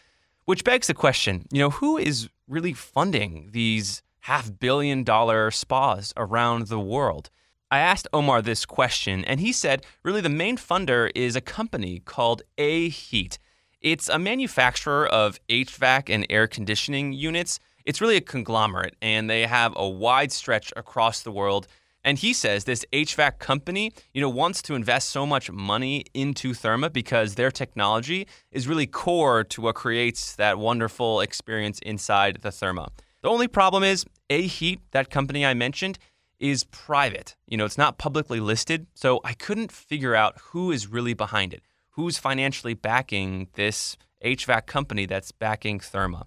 Which 0.46 0.64
begs 0.64 0.88
the 0.88 0.94
question, 0.94 1.48
you 1.52 1.60
know, 1.60 1.72
who 1.72 1.98
is 1.98 2.30
really 2.48 2.74
funding 2.74 3.50
these 3.52 4.04
half 4.22 4.52
billion 4.60 5.04
dollar 5.04 5.50
spas 5.50 6.14
around 6.16 6.68
the 6.68 6.80
world? 6.80 7.32
I 7.72 7.80
asked 7.80 8.08
Omar 8.14 8.42
this 8.42 8.66
question, 8.66 9.26
and 9.26 9.40
he 9.40 9.52
said 9.52 9.86
really 10.04 10.22
the 10.22 10.30
main 10.30 10.58
funder 10.58 11.10
is 11.16 11.36
a 11.36 11.42
company 11.42 12.00
called 12.06 12.44
A 12.58 12.90
Heat. 12.90 13.40
It's 13.82 14.10
a 14.10 14.20
manufacturer 14.20 15.08
of 15.08 15.40
HVAC 15.50 16.14
and 16.14 16.28
air 16.30 16.46
conditioning 16.46 17.14
units. 17.14 17.60
It's 17.86 18.02
really 18.02 18.18
a 18.18 18.22
conglomerate, 18.22 18.96
and 19.02 19.30
they 19.30 19.46
have 19.46 19.74
a 19.76 19.88
wide 19.88 20.32
stretch 20.32 20.72
across 20.76 21.22
the 21.22 21.32
world. 21.32 21.68
And 22.04 22.18
he 22.18 22.34
says 22.34 22.64
this 22.64 22.84
HVAC 22.92 23.38
company, 23.38 23.92
you 24.14 24.22
know, 24.22 24.30
wants 24.30 24.62
to 24.64 24.74
invest 24.74 25.10
so 25.10 25.26
much 25.26 25.52
money 25.52 26.06
into 26.14 26.54
Therme 26.54 26.92
because 26.92 27.36
their 27.36 27.52
technology 27.52 28.28
is 28.52 28.68
really 28.68 28.88
core 28.88 29.44
to 29.44 29.62
what 29.62 29.76
creates 29.76 30.36
that 30.36 30.58
wonderful 30.58 31.22
experience 31.22 31.80
inside 31.80 32.40
the 32.42 32.50
Therme. 32.50 32.88
The 33.22 33.30
only 33.30 33.48
problem 33.48 33.84
is 33.84 34.04
A-Heat, 34.32 34.80
that 34.92 35.12
company 35.12 35.46
I 35.46 35.54
mentioned, 35.54 36.00
is 36.40 36.64
private. 36.66 37.36
You 37.48 37.58
know, 37.58 37.66
it's 37.66 37.78
not 37.78 38.00
publicly 38.00 38.40
listed, 38.40 38.88
so 38.96 39.22
I 39.24 39.34
couldn't 39.34 39.72
figure 39.72 40.16
out 40.16 40.40
who 40.46 40.72
is 40.72 40.88
really 40.88 41.14
behind 41.14 41.54
it. 41.54 41.62
Who's 41.92 42.18
financially 42.18 42.74
backing 42.74 43.50
this 43.54 43.96
HVAC 44.26 44.66
company 44.66 45.06
that's 45.06 45.32
backing 45.32 45.80
Therme? 45.80 46.24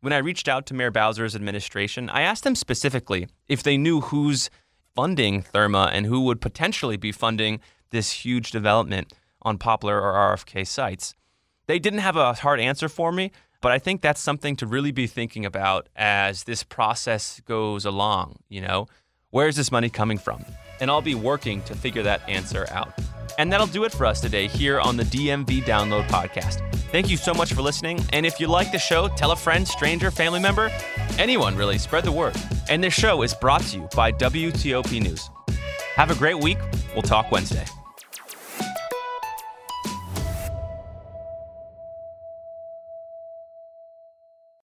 When 0.00 0.12
I 0.12 0.18
reached 0.18 0.46
out 0.46 0.66
to 0.66 0.74
Mayor 0.74 0.90
Bowser's 0.90 1.34
administration, 1.34 2.10
I 2.10 2.22
asked 2.22 2.44
them 2.44 2.54
specifically 2.54 3.28
if 3.48 3.62
they 3.62 3.76
knew 3.76 4.02
who's 4.02 4.50
funding 4.94 5.42
Therme 5.42 5.88
and 5.90 6.06
who 6.06 6.20
would 6.20 6.40
potentially 6.40 6.96
be 6.96 7.12
funding 7.12 7.60
this 7.90 8.12
huge 8.12 8.50
development 8.50 9.12
on 9.42 9.58
Poplar 9.58 10.00
or 10.00 10.12
RFK 10.12 10.66
sites. 10.66 11.14
They 11.66 11.78
didn't 11.78 12.00
have 12.00 12.16
a 12.16 12.34
hard 12.34 12.60
answer 12.60 12.88
for 12.88 13.10
me, 13.10 13.32
but 13.60 13.72
I 13.72 13.78
think 13.78 14.00
that's 14.00 14.20
something 14.20 14.54
to 14.56 14.66
really 14.66 14.92
be 14.92 15.06
thinking 15.06 15.44
about 15.44 15.88
as 15.96 16.44
this 16.44 16.62
process 16.62 17.40
goes 17.44 17.84
along, 17.84 18.36
you 18.48 18.60
know? 18.60 18.86
Where's 19.30 19.56
this 19.56 19.72
money 19.72 19.90
coming 19.90 20.18
from? 20.18 20.44
And 20.80 20.90
I'll 20.90 21.02
be 21.02 21.14
working 21.14 21.62
to 21.62 21.74
figure 21.74 22.02
that 22.02 22.28
answer 22.28 22.66
out. 22.70 22.92
And 23.38 23.52
that'll 23.52 23.66
do 23.66 23.84
it 23.84 23.92
for 23.92 24.06
us 24.06 24.20
today 24.20 24.48
here 24.48 24.80
on 24.80 24.96
the 24.96 25.04
DMV 25.04 25.62
Download 25.62 26.06
Podcast. 26.08 26.62
Thank 26.90 27.10
you 27.10 27.16
so 27.16 27.34
much 27.34 27.52
for 27.52 27.62
listening. 27.62 28.00
And 28.12 28.24
if 28.24 28.40
you 28.40 28.46
like 28.46 28.72
the 28.72 28.78
show, 28.78 29.08
tell 29.08 29.32
a 29.32 29.36
friend, 29.36 29.66
stranger, 29.66 30.10
family 30.10 30.40
member, 30.40 30.70
anyone 31.18 31.56
really, 31.56 31.78
spread 31.78 32.04
the 32.04 32.12
word. 32.12 32.36
And 32.68 32.82
this 32.82 32.94
show 32.94 33.22
is 33.22 33.34
brought 33.34 33.62
to 33.62 33.78
you 33.78 33.88
by 33.94 34.12
WTOP 34.12 35.02
News. 35.02 35.30
Have 35.96 36.10
a 36.10 36.14
great 36.14 36.38
week. 36.38 36.58
We'll 36.94 37.02
talk 37.02 37.30
Wednesday. 37.30 37.64